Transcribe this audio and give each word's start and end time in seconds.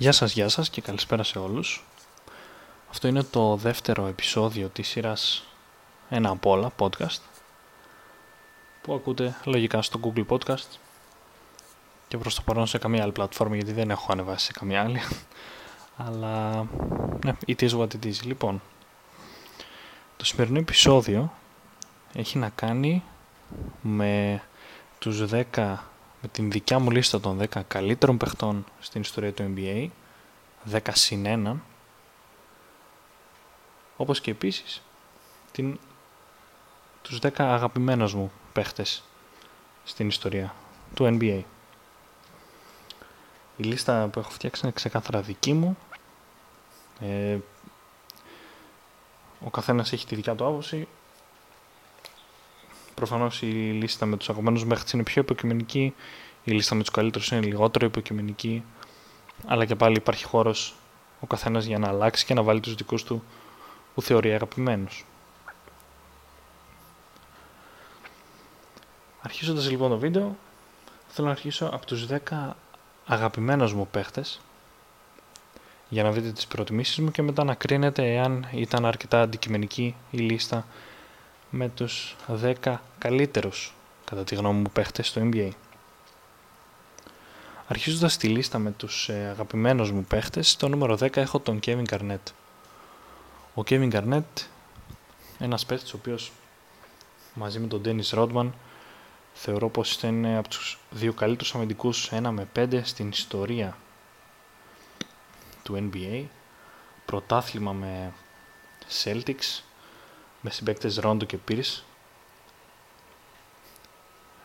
Γεια 0.00 0.12
σας, 0.12 0.32
γεια 0.32 0.48
σας 0.48 0.70
και 0.70 0.80
καλησπέρα 0.80 1.22
σε 1.22 1.38
όλους. 1.38 1.84
Αυτό 2.90 3.08
είναι 3.08 3.22
το 3.22 3.56
δεύτερο 3.56 4.06
επεισόδιο 4.06 4.68
της 4.68 4.88
σειράς 4.88 5.46
«Ένα 6.08 6.30
από 6.30 6.50
όλα» 6.50 6.72
podcast 6.78 7.20
που 8.82 8.94
ακούτε 8.94 9.36
λογικά 9.44 9.82
στο 9.82 10.00
Google 10.02 10.26
Podcast 10.26 10.78
και 12.08 12.18
προς 12.18 12.34
το 12.34 12.42
παρόν 12.44 12.66
σε 12.66 12.78
καμία 12.78 13.02
άλλη 13.02 13.12
πλατφόρμα 13.12 13.54
γιατί 13.54 13.72
δεν 13.72 13.90
έχω 13.90 14.12
ανεβάσει 14.12 14.44
σε 14.44 14.52
καμία 14.52 14.82
άλλη 14.82 15.00
αλλά 16.06 16.66
ναι, 17.24 17.36
it 17.46 17.60
is 17.68 17.70
what 17.70 17.88
it 17.88 18.06
is. 18.06 18.22
Λοιπόν, 18.22 18.62
το 20.16 20.24
σημερινό 20.24 20.58
επεισόδιο 20.58 21.32
έχει 22.12 22.38
να 22.38 22.48
κάνει 22.48 23.02
με 23.80 24.42
τους 24.98 25.24
10 25.54 25.76
με 26.22 26.28
την 26.28 26.50
δικιά 26.50 26.78
μου 26.78 26.90
λίστα 26.90 27.20
των 27.20 27.40
10 27.40 27.60
καλύτερων 27.68 28.16
παιχτών 28.16 28.64
στην 28.80 29.00
ιστορία 29.00 29.32
του 29.32 29.54
NBA 29.56 29.88
10 30.70 30.78
συν 30.92 31.24
1 31.26 31.56
όπως 33.96 34.20
και 34.20 34.30
επίσης 34.30 34.82
την, 35.52 35.78
τους 37.02 37.18
10 37.22 37.30
αγαπημένους 37.36 38.14
μου 38.14 38.32
παίχτες 38.52 39.02
στην 39.84 40.08
ιστορία 40.08 40.54
του 40.94 41.18
NBA. 41.20 41.42
Η 43.56 43.62
λίστα 43.62 44.08
που 44.12 44.18
έχω 44.18 44.30
φτιάξει 44.30 44.60
είναι 44.64 44.72
ξεκάθαρα 44.72 45.20
δική 45.20 45.52
μου. 45.52 45.78
Ε, 47.00 47.38
ο 49.44 49.50
καθένας 49.50 49.92
έχει 49.92 50.06
τη 50.06 50.14
δικιά 50.14 50.34
του 50.34 50.46
άποψη. 50.46 50.88
Προφανώς 53.00 53.42
η 53.42 53.46
λίστα 53.46 54.06
με 54.06 54.16
τους 54.16 54.28
αγαπημένους 54.28 54.66
παίχτες 54.66 54.92
είναι 54.92 55.02
πιο 55.02 55.22
υποκειμενική. 55.22 55.94
Η 56.44 56.52
λίστα 56.52 56.74
με 56.74 56.80
τους 56.80 56.90
καλύτερους 56.90 57.30
είναι 57.30 57.40
λιγότερο 57.40 57.86
υποκειμενική. 57.86 58.64
Αλλά 59.46 59.64
και 59.64 59.74
πάλι 59.74 59.96
υπάρχει 59.96 60.24
χώρος 60.24 60.74
ο 61.20 61.26
καθένας 61.26 61.64
για 61.64 61.78
να 61.78 61.88
αλλάξει 61.88 62.24
και 62.24 62.34
να 62.34 62.42
βάλει 62.42 62.60
τους 62.60 62.74
δικούς 62.74 63.04
του 63.04 63.22
που 63.94 64.02
θεωρεί 64.02 64.32
αγαπημένους. 64.32 65.04
Αρχίζοντας 69.22 69.70
λοιπόν 69.70 69.90
το 69.90 69.98
βίντεο, 69.98 70.36
θέλω 71.08 71.26
να 71.26 71.32
αρχίσω 71.32 71.70
από 71.72 71.86
τους 71.86 72.06
10 72.06 72.50
αγαπημένους 73.06 73.74
μου 73.74 73.88
παίχτες 73.90 74.40
για 75.88 76.02
να 76.02 76.10
δείτε 76.10 76.30
τις 76.30 76.46
προτιμήσεις 76.46 76.98
μου 76.98 77.10
και 77.10 77.22
μετά 77.22 77.44
να 77.44 77.54
κρίνετε 77.54 78.14
εάν 78.14 78.48
ήταν 78.52 78.84
αρκετά 78.86 79.20
αντικειμενική 79.20 79.94
η 80.10 80.18
λίστα 80.18 80.66
με 81.50 81.68
τους 81.68 82.16
10 82.64 82.76
καλύτερους 82.98 83.74
κατά 84.04 84.24
τη 84.24 84.34
γνώμη 84.34 84.60
μου 84.60 84.70
παίχτες 84.72 85.06
στο 85.06 85.20
NBA. 85.24 85.50
Αρχίζοντας 87.66 88.16
τη 88.16 88.28
λίστα 88.28 88.58
με 88.58 88.70
τους 88.70 89.08
ε, 89.08 89.28
αγαπημένους 89.30 89.90
μου 89.90 90.04
παίχτες, 90.04 90.50
στο 90.50 90.68
νούμερο 90.68 90.98
10 91.00 91.16
έχω 91.16 91.40
τον 91.40 91.60
Kevin 91.66 91.84
Garnett. 91.90 92.32
Ο 93.54 93.62
Kevin 93.68 93.92
Garnett, 93.92 94.46
ένας 95.38 95.66
παίχτης 95.66 95.92
ο 95.92 95.96
οποίος 95.96 96.32
μαζί 97.34 97.58
με 97.58 97.66
τον 97.66 97.82
Dennis 97.84 98.18
Rodman 98.18 98.50
θεωρώ 99.32 99.68
πως 99.68 100.02
είναι 100.02 100.36
από 100.36 100.48
τους 100.48 100.78
δύο 100.90 101.12
καλύτερους 101.12 101.54
αμυντικούς 101.54 102.10
1 102.12 102.20
με 102.30 102.48
5 102.56 102.80
στην 102.84 103.08
ιστορία 103.08 103.76
του 105.62 105.90
NBA. 105.92 106.24
Πρωτάθλημα 107.04 107.72
με 107.72 108.12
Celtics, 109.02 109.62
με 110.40 110.50
συμπαίκτες 110.50 111.00
Rondo 111.02 111.26
και 111.26 111.38
Pierce. 111.48 111.82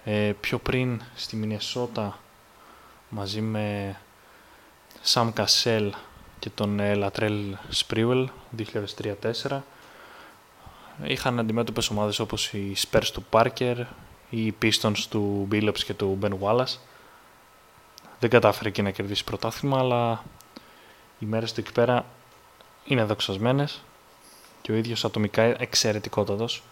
Ε, 0.03 0.33
πιο 0.39 0.57
πριν 0.57 1.01
στη 1.15 1.35
Μινεσότα 1.35 2.19
μαζί 3.09 3.41
με 3.41 3.97
Sam 5.13 5.33
Cassell 5.33 5.89
και 6.39 6.49
τον 6.49 6.79
Latrell 6.81 7.53
Sprewell 7.73 8.25
2003-2004 9.51 9.59
είχαν 11.03 11.39
αντιμέτωπες 11.39 11.89
ομάδες 11.89 12.19
όπως 12.19 12.53
οι 12.53 12.73
Spurs 12.77 13.07
του 13.13 13.25
Parker, 13.29 13.83
οι 14.29 14.53
Pistons 14.61 14.97
του 15.09 15.47
Billups 15.51 15.79
και 15.85 15.93
του 15.93 16.19
Ben 16.21 16.31
Wallace. 16.41 16.77
Δεν 18.19 18.29
κατάφερε 18.29 18.69
εκεί 18.69 18.81
να 18.81 18.91
κερδίσει 18.91 19.23
πρωτάθλημα, 19.23 19.79
αλλά 19.79 20.23
οι 21.19 21.25
μέρες 21.25 21.53
του 21.53 21.59
εκεί 21.59 21.71
πέρα 21.71 22.05
είναι 22.85 23.03
δοξασμένες 23.03 23.81
και 24.65 24.71
ο 24.71 24.75
ίδιος 24.75 25.05
ατομικά 25.05 25.41
εξαιρετικότατος. 25.43 26.63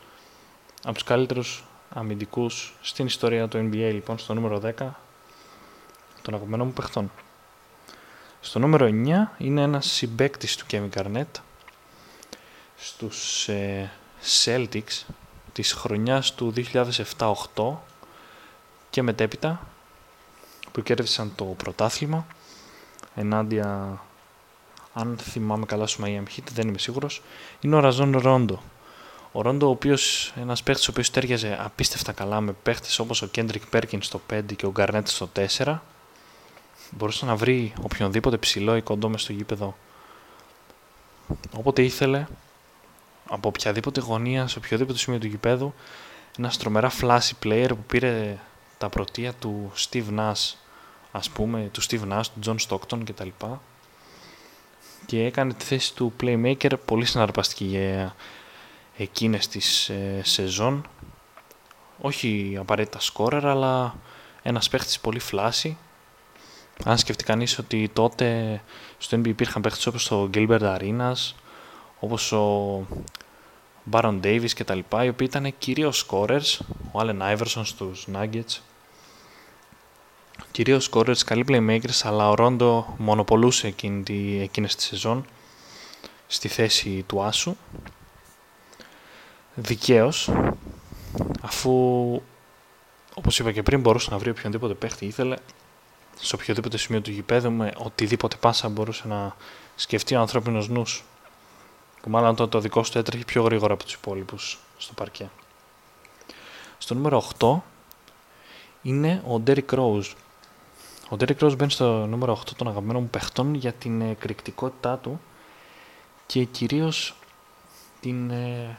Από 0.83 0.93
τους 0.93 1.03
καλύτερους 1.03 1.63
αμυντικούς 1.89 2.75
στην 2.81 3.05
ιστορία 3.05 3.47
του 3.47 3.57
NBA, 3.57 3.89
λοιπόν, 3.93 4.17
στο 4.17 4.33
νούμερο 4.33 4.61
10, 4.63 4.73
των 6.21 6.33
αγαπημένων 6.33 6.67
μου 6.67 6.73
παιχτών. 6.73 7.11
Στο 8.41 8.59
νούμερο 8.59 8.85
9 8.85 9.33
είναι 9.37 9.61
ένας 9.61 9.85
συμπέκτης 9.85 10.55
του 10.55 10.65
Kevin 10.71 10.89
Garnett 10.95 11.41
στους 12.75 13.47
ε, 13.47 13.91
Celtics 14.43 15.05
της 15.53 15.73
χρονιάς 15.73 16.33
του 16.33 16.53
2007-8 17.17 17.33
και 18.89 19.01
μετέπειτα 19.01 19.67
που 20.71 20.83
κέρδισαν 20.83 21.31
το 21.35 21.43
πρωτάθλημα 21.43 22.25
ενάντια 23.15 23.99
αν 24.93 25.17
θυμάμαι 25.21 25.65
καλά 25.65 25.87
στο 25.87 26.03
Miami 26.05 26.37
Heat, 26.37 26.47
δεν 26.53 26.67
είμαι 26.67 26.77
σίγουρος, 26.77 27.21
είναι 27.61 27.75
ο 27.75 27.79
Ραζόν 27.79 28.17
Ρόντο. 28.17 28.61
Ο 29.31 29.41
Ρόντο, 29.41 29.67
ο 29.67 29.69
οποίος 29.69 30.33
ένας 30.35 30.63
παίχτη 30.63 30.81
ο 30.81 30.87
οποίος 30.89 31.09
τέριαζε 31.09 31.57
απίστευτα 31.61 32.11
καλά 32.11 32.41
με 32.41 32.51
παίχτε 32.63 32.87
όπως 33.01 33.21
ο 33.21 33.27
Κέντρικ 33.27 33.65
Πέρκιν 33.67 34.01
στο 34.01 34.21
5 34.33 34.41
και 34.55 34.65
ο 34.65 34.71
Γκαρνέτ 34.71 35.07
στο 35.07 35.29
4, 35.57 35.77
μπορούσε 36.89 37.25
να 37.25 37.35
βρει 37.35 37.73
οποιονδήποτε 37.81 38.37
ψηλό 38.37 38.75
ή 38.75 38.81
κοντό 38.81 39.09
μες 39.09 39.21
στο 39.21 39.33
γήπεδο 39.33 39.75
όποτε 41.55 41.83
ήθελε 41.83 42.25
από 43.29 43.47
οποιαδήποτε 43.47 44.01
γωνία 44.01 44.47
σε 44.47 44.57
οποιοδήποτε 44.57 44.97
σημείο 44.97 45.19
του 45.19 45.27
γηπέδου 45.27 45.73
ένας 46.37 46.57
τρομερά 46.57 46.91
flashy 47.01 47.31
player 47.43 47.67
που 47.69 47.83
πήρε 47.87 48.37
τα 48.77 48.89
πρωτεία 48.89 49.33
του 49.33 49.71
Steve 49.75 50.17
Nash 50.17 50.53
ας 51.15 51.29
πούμε, 51.29 51.69
του 51.71 51.81
Steve 51.83 52.11
Nash, 52.11 52.23
του 52.33 52.39
John 52.45 52.67
Stockton 52.67 52.99
κτλ. 53.05 53.27
Και 55.05 55.25
έκανε 55.25 55.53
τη 55.53 55.65
θέση 55.65 55.95
του 55.95 56.13
playmaker 56.21 56.71
πολύ 56.85 57.05
συναρπαστική 57.05 57.65
για 57.65 58.15
εκείνες 58.97 59.47
τις 59.47 59.89
ε, 59.89 60.21
σεζόν. 60.23 60.87
Όχι 62.01 62.55
απαραίτητα 62.59 62.99
scorer, 63.13 63.41
αλλά 63.43 63.95
ένας 64.41 64.69
παίχτης 64.69 64.99
πολύ 64.99 65.21
flashy 65.31 65.71
αν 66.83 66.97
σκεφτεί 66.97 67.23
κανείς 67.23 67.57
ότι 67.57 67.89
τότε 67.93 68.61
στο 68.97 69.17
NBA 69.17 69.27
υπήρχαν 69.27 69.61
παίχτες 69.61 69.85
όπως 69.87 70.11
ο 70.11 70.29
Gilbert 70.33 70.77
Arenas, 70.77 71.33
όπως 71.99 72.31
ο 72.31 72.85
Baron 73.91 74.19
Davis 74.23 74.49
κτλ. 74.55 74.79
οι 74.79 75.07
οποίοι 75.07 75.27
ήταν 75.29 75.53
κυρίως 75.57 76.07
scorers, 76.09 76.57
ο 76.91 76.99
Allen 76.99 77.37
Iverson 77.37 77.61
στους 77.63 78.07
Nuggets. 78.13 78.59
Κυρίως 80.53 80.89
scorers, 80.91 81.17
καλοί 81.25 81.45
playmakers, 81.47 82.01
αλλά 82.03 82.29
ο 82.29 82.33
Rondo 82.37 82.83
μονοπολούσε 82.97 83.67
εκείνη, 83.67 84.41
εκείνες 84.41 84.75
τη 84.75 84.81
σεζόν 84.83 85.25
στη 86.27 86.47
θέση 86.47 87.03
του 87.07 87.23
Άσου. 87.23 87.55
Δικαίως, 89.55 90.31
αφού 91.41 91.71
όπως 93.13 93.39
είπα 93.39 93.51
και 93.51 93.63
πριν 93.63 93.79
μπορούσε 93.79 94.11
να 94.11 94.17
βρει 94.17 94.29
οποιονδήποτε 94.29 94.73
παίχτη 94.73 95.05
ήθελε, 95.05 95.35
σε 96.19 96.35
οποιοδήποτε 96.35 96.77
σημείο 96.77 97.01
του 97.01 97.11
γηπέδου 97.11 97.51
με 97.51 97.71
οτιδήποτε 97.77 98.35
πάσα 98.35 98.69
μπορούσε 98.69 99.07
να 99.07 99.35
σκεφτεί 99.75 100.15
ο 100.15 100.19
ανθρώπινος 100.19 100.69
νους. 100.69 101.03
Που 102.01 102.09
μάλλον 102.09 102.35
το, 102.35 102.47
το 102.47 102.59
δικό 102.59 102.83
σου 102.83 102.97
έτρεχε 102.97 103.23
πιο 103.25 103.43
γρήγορα 103.43 103.73
από 103.73 103.83
τους 103.83 103.93
υπόλοιπους 103.93 104.59
στο 104.77 104.93
παρκέ. 104.93 105.29
Στο 106.77 106.93
νούμερο 106.93 107.23
8 107.39 107.57
είναι 108.81 109.23
ο 109.27 109.43
Derrick 109.47 109.69
Rose. 109.69 110.11
Ο 111.13 111.15
Derrick 111.19 111.37
Rose 111.39 111.57
μπαίνει 111.57 111.71
στο 111.71 112.05
νούμερο 112.05 112.39
8 112.39 112.51
των 112.57 112.67
αγαπημένων 112.67 113.01
μου 113.01 113.09
παιχτών 113.09 113.53
για 113.53 113.73
την 113.73 114.01
εκρηκτικότητά 114.01 114.97
του 114.97 115.21
και 116.25 116.43
κυρίως 116.43 117.15
την, 117.99 118.29
ε, 118.29 118.77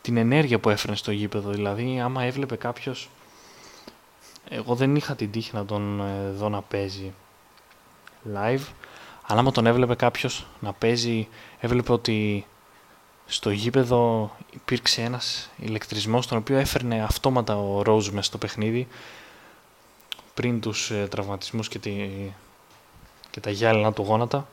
την 0.00 0.16
ενέργεια 0.16 0.58
που 0.58 0.70
έφερε 0.70 0.94
στο 0.94 1.10
γήπεδο. 1.10 1.50
Δηλαδή, 1.50 2.00
άμα 2.00 2.22
έβλεπε 2.22 2.56
κάποιος 2.56 3.08
εγώ 4.48 4.74
δεν 4.74 4.96
είχα 4.96 5.14
την 5.14 5.30
τύχη 5.30 5.54
να 5.54 5.64
τον 5.64 6.00
ε, 6.00 6.30
δω 6.30 6.48
να 6.48 6.62
παίζει 6.62 7.12
live, 8.34 8.66
αλλά 9.26 9.40
άμα 9.40 9.50
τον 9.50 9.66
έβλεπε 9.66 9.94
κάποιος 9.94 10.46
να 10.60 10.72
παίζει, 10.72 11.28
έβλεπε 11.60 11.92
ότι 11.92 12.46
στο 13.26 13.50
γήπεδο 13.50 14.30
υπήρξε 14.50 15.02
ένας 15.02 15.50
ηλεκτρισμός 15.56 16.26
τον 16.26 16.38
οποίο 16.38 16.56
έφερνε 16.56 17.02
αυτόματα 17.02 17.58
ο 17.58 17.82
Ρόζ 17.82 18.08
μέσα 18.08 18.22
στο 18.22 18.38
παιχνίδι 18.38 18.88
πριν 20.40 20.60
τους 20.60 20.90
ε, 20.90 21.06
τραυματισμούς 21.10 21.68
και, 21.68 21.78
τη, 21.78 21.92
και 23.30 23.40
τα 23.40 23.50
γυάλινα 23.50 23.92
του 23.92 24.02
γόνατα. 24.02 24.48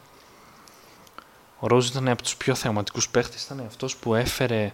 Ο 1.60 1.68
Ρόζ 1.68 1.88
ήταν 1.88 2.08
από 2.08 2.22
τους 2.22 2.36
πιο 2.36 2.56
θεαματικούς 2.56 3.10
παίχτες, 3.10 3.44
ήταν 3.44 3.64
αυτός 3.68 3.96
που 3.96 4.16
έφερε 4.16 4.74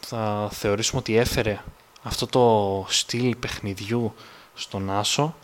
θα 0.00 0.48
θεωρήσουμε 0.52 1.00
ότι 1.00 1.16
έφερε 1.16 1.60
αυτό 2.02 2.26
το 2.26 2.86
στυλ 2.88 3.36
παιχνιδιού 3.36 4.14
στον 4.54 4.90
Άσο 4.90 5.34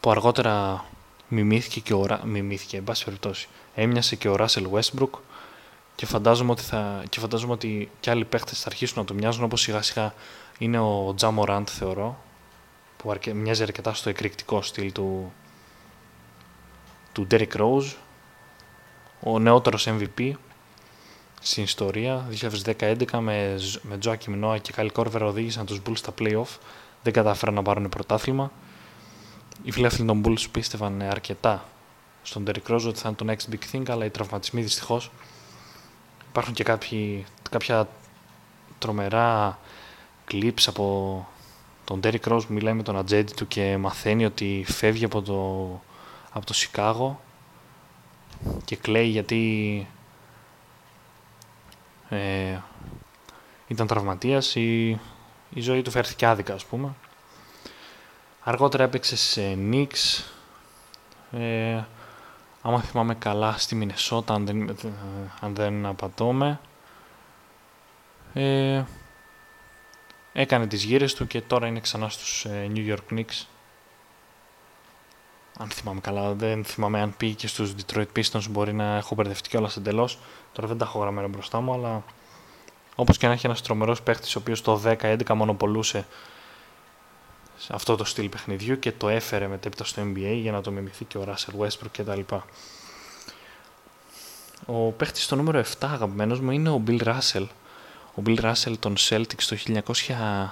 που 0.00 0.10
αργότερα 0.10 0.84
μιμήθηκε 1.28 1.80
και 1.80 1.94
ο, 1.94 2.20
μιμήθηκε, 2.24 2.76
εν 2.76 2.84
πάση 2.84 3.04
περιπτώσει. 3.04 3.48
Έμοιασε 3.74 4.16
και 4.16 4.28
ο 4.28 4.36
Ράσελ 4.36 4.68
Westbrook 4.72 5.18
και 5.94 6.06
φαντάζομαι 6.06 6.50
ότι, 6.50 6.62
θα, 6.62 7.02
και 7.08 7.20
φαντάζομαι 7.20 7.52
ότι 7.52 7.90
και 8.00 8.10
άλλοι 8.10 8.24
παίχτες 8.24 8.60
θα 8.60 8.68
αρχίσουν 8.68 8.98
να 8.98 9.04
το 9.04 9.14
μοιάζουν 9.14 9.44
όπως 9.44 9.60
σιγά 9.60 9.82
σιγά 9.82 10.14
είναι 10.58 10.78
ο 10.78 11.14
Τζαμοράντ 11.16 11.68
θεωρώ 11.70 12.18
που 13.02 13.10
αρκε, 13.10 13.34
μοιάζει 13.34 13.62
αρκετά 13.62 13.94
στο 13.94 14.08
εκρηκτικό 14.08 14.62
στυλ 14.62 14.92
του, 14.92 15.32
του 17.12 17.26
Derrick 17.30 17.52
Rose. 17.56 17.94
Ο 19.20 19.38
νεότερος 19.38 19.88
MVP 19.88 20.32
στην 21.40 21.62
ιστορία 21.62 22.28
2010-2011 22.64 23.18
με, 23.18 23.58
με 23.82 23.98
Joakim 24.04 24.44
Noah 24.44 24.60
και 24.60 24.72
Kyle 24.76 24.90
Korver 24.92 25.20
οδήγησαν 25.20 25.66
τους 25.66 25.80
Bulls 25.86 25.96
στα 25.96 26.14
playoff. 26.18 26.58
Δεν 27.02 27.12
κατάφεραν 27.12 27.54
να 27.54 27.62
πάρουν 27.62 27.88
πρωτάθλημα. 27.88 28.52
Οι 29.62 29.70
φιλεύθεροι 29.70 30.06
των 30.06 30.22
Bulls 30.24 30.44
πίστευαν 30.52 31.02
αρκετά 31.02 31.64
στον 32.22 32.44
Derrick 32.46 32.72
Rose 32.72 32.84
ότι 32.86 32.98
θα 32.98 33.08
είναι 33.08 33.16
το 33.16 33.26
next 33.28 33.54
big 33.54 33.74
thing 33.74 33.90
αλλά 33.90 34.04
οι 34.04 34.10
τραυματισμοί 34.10 34.62
δυστυχώς. 34.62 35.10
υπάρχουν 36.28 36.54
και 36.54 36.64
κάποιοι, 36.64 37.24
κάποια 37.50 37.88
τρομερά 38.78 39.58
clips 40.30 40.62
από 40.66 41.26
τον 41.92 42.00
Derrick 42.04 42.32
Rose 42.32 42.46
που 42.46 42.52
μιλάει 42.52 42.74
με 42.74 42.82
τον 42.82 42.96
ατζέντη 42.96 43.32
του 43.32 43.48
και 43.48 43.76
μαθαίνει 43.76 44.24
ότι 44.24 44.64
φεύγει 44.68 45.04
από 45.04 45.22
το, 45.22 45.80
από 46.32 46.46
το 46.46 46.54
Σικάγο 46.54 47.20
και 48.64 48.76
κλαίει 48.76 49.06
γιατί 49.06 49.86
ε, 52.08 52.58
ήταν 53.66 53.86
τραυματίας. 53.86 54.54
Η, 54.54 54.88
η 55.50 55.60
ζωή 55.60 55.82
του 55.82 55.90
φέρθηκε 55.90 56.26
άδικα 56.26 56.54
ας 56.54 56.64
πούμε. 56.64 56.94
Αργότερα 58.44 58.84
έπαιξε 58.84 59.16
σε 59.16 59.58
Knicks. 59.70 60.24
Ε, 61.32 61.82
άμα 62.62 62.80
θυμάμαι 62.80 63.14
καλά 63.14 63.54
στη 63.58 63.74
Μινεσότα 63.74 64.34
αν 64.34 64.46
δεν, 64.46 64.76
αν 65.40 65.54
δεν 65.54 65.86
απατώμε. 65.86 66.60
Ε, 68.34 68.82
έκανε 70.32 70.66
τις 70.66 70.84
γύρες 70.84 71.14
του 71.14 71.26
και 71.26 71.40
τώρα 71.40 71.66
είναι 71.66 71.80
ξανά 71.80 72.08
στους 72.08 72.44
ε, 72.44 72.70
New 72.74 72.94
York 72.94 73.14
Knicks 73.14 73.46
αν 75.58 75.68
θυμάμαι 75.68 76.00
καλά, 76.00 76.32
δεν 76.32 76.64
θυμάμαι 76.64 77.00
αν 77.00 77.14
πήγε 77.16 77.34
και 77.34 77.46
στους 77.46 77.74
Detroit 77.74 78.06
Pistons, 78.16 78.44
μπορεί 78.50 78.72
να 78.72 78.96
έχω 78.96 79.14
μπερδευτεί 79.14 79.48
κιόλας 79.48 79.76
εντελώς. 79.76 80.18
Τώρα 80.52 80.68
δεν 80.68 80.78
τα 80.78 80.84
έχω 80.84 80.98
γραμμένα 80.98 81.28
μπροστά 81.28 81.60
μου, 81.60 81.72
αλλά 81.72 82.04
όπως 82.94 83.18
και 83.18 83.26
να 83.26 83.32
έχει 83.32 83.46
ένας 83.46 83.62
τρομερός 83.62 84.02
παίχτης 84.02 84.36
ο 84.36 84.38
οποίος 84.38 84.62
το 84.62 84.80
10-11 84.84 85.34
μονοπολούσε 85.34 86.06
σε 87.56 87.72
αυτό 87.74 87.96
το 87.96 88.04
στυλ 88.04 88.28
παιχνιδιού 88.28 88.78
και 88.78 88.92
το 88.92 89.08
έφερε 89.08 89.46
μετέπειτα 89.46 89.84
στο 89.84 90.02
NBA 90.02 90.38
για 90.40 90.52
να 90.52 90.60
το 90.60 90.70
μιμηθεί 90.70 91.04
και 91.04 91.18
ο 91.18 91.24
Russell 91.28 91.60
Westbrook 91.60 91.90
κτλ. 91.92 92.20
Ο 94.66 94.90
παίχτης 94.90 95.24
στο 95.24 95.36
νούμερο 95.36 95.60
7 95.60 95.64
αγαπημένος 95.80 96.40
μου 96.40 96.50
είναι 96.50 96.70
ο 96.70 96.82
Bill 96.86 97.02
Russell. 97.02 97.46
Ο 98.14 98.22
Bill 98.26 98.40
Russell 98.40 98.74
των 98.78 98.94
Celtics 98.98 99.42
το 99.48 99.56
1900, 99.86 100.48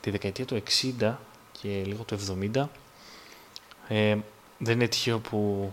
τη 0.00 0.10
δεκαετία 0.10 0.44
του 0.44 0.62
60 1.00 1.14
και 1.60 1.82
λίγο 1.84 2.02
του 2.02 2.18
70 2.52 2.66
ε, 3.88 4.16
δεν 4.58 4.74
είναι 4.74 4.88
τυχαίο 4.88 5.18
που 5.18 5.72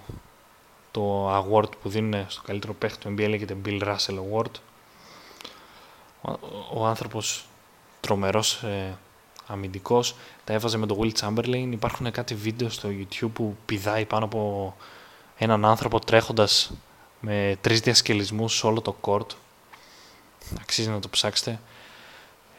το 0.92 1.36
award 1.38 1.70
που 1.82 1.90
δίνουν 1.90 2.26
στο 2.28 2.42
καλύτερο 2.46 2.74
παίχτη 2.74 3.00
του 3.00 3.14
NBA 3.14 3.30
λέγεται 3.30 3.58
Bill 3.66 3.82
Russell 3.82 4.18
Award. 4.18 4.52
Ο, 6.22 6.32
ο 6.74 6.86
άνθρωπος 6.86 7.46
τρομερός 8.00 8.64
ε, 8.64 8.98
αμυντικός 9.48 10.16
τα 10.44 10.54
έβαζε 10.54 10.78
με 10.78 10.86
τον 10.86 10.98
Will 11.02 11.12
Chamberlain. 11.20 11.68
Υπάρχουν 11.72 12.12
κάτι 12.12 12.36
βίντεο 12.36 12.70
στο 12.70 12.90
YouTube 12.90 13.30
που 13.34 13.56
πηδάει 13.66 14.06
πάνω 14.06 14.26
από 14.26 14.76
έναν 15.38 15.66
άνθρωπο 15.66 16.00
τρέχοντας 16.00 16.72
με 17.20 17.58
τρεις 17.62 17.80
διασκελισμούς 17.80 18.58
σε 18.58 18.68
όλο 18.68 18.82
το 18.82 18.96
court. 19.02 19.28
Αξίζει 20.60 20.90
να 20.90 21.00
το 21.00 21.10
ψάξετε. 21.10 21.60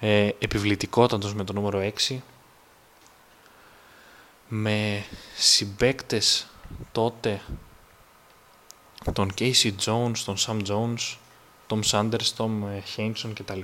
Ε, 0.00 0.30
επιβλητικότατος 0.38 1.34
με 1.34 1.44
το 1.44 1.52
νούμερο 1.52 1.92
6 2.08 2.18
με 4.48 5.04
συμπέκτες 5.36 6.46
τότε 6.92 7.40
τον 9.12 9.32
Casey 9.38 9.72
Jones, 9.84 10.18
τον 10.24 10.36
Sam 10.38 10.66
Jones, 10.66 11.16
τον 11.66 11.82
Sanders, 11.84 12.26
τον 12.36 12.64
Hainson 12.96 13.32
κτλ. 13.34 13.60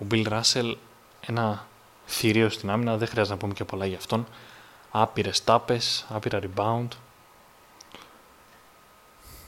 Ο 0.00 0.06
Bill 0.10 0.26
Russell, 0.26 0.74
ένα 1.20 1.66
θηρίο 2.06 2.48
στην 2.48 2.70
άμυνα, 2.70 2.96
δεν 2.96 3.08
χρειάζεται 3.08 3.34
να 3.34 3.40
πούμε 3.40 3.54
και 3.54 3.64
πολλά 3.64 3.86
για 3.86 3.96
αυτόν. 3.96 4.26
Άπειρες 4.90 5.44
τάπες, 5.44 6.06
άπειρα 6.08 6.40
rebound. 6.42 6.88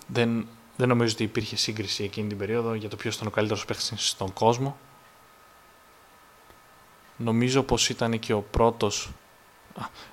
Δεν, 0.06 0.48
δεν 0.80 0.88
νομίζω 0.88 1.12
ότι 1.14 1.22
υπήρχε 1.22 1.56
σύγκριση 1.56 2.04
εκείνη 2.04 2.28
την 2.28 2.38
περίοδο 2.38 2.74
για 2.74 2.88
το 2.88 2.96
ποιος 2.96 3.14
ήταν 3.14 3.26
ο 3.26 3.30
καλύτερος 3.30 3.64
παίχτης 3.64 4.08
στον 4.08 4.32
κόσμο. 4.32 4.78
Νομίζω 7.16 7.62
πως 7.62 7.88
ήταν 7.88 8.18
και 8.18 8.32
ο 8.32 8.40
πρώτος 8.40 9.10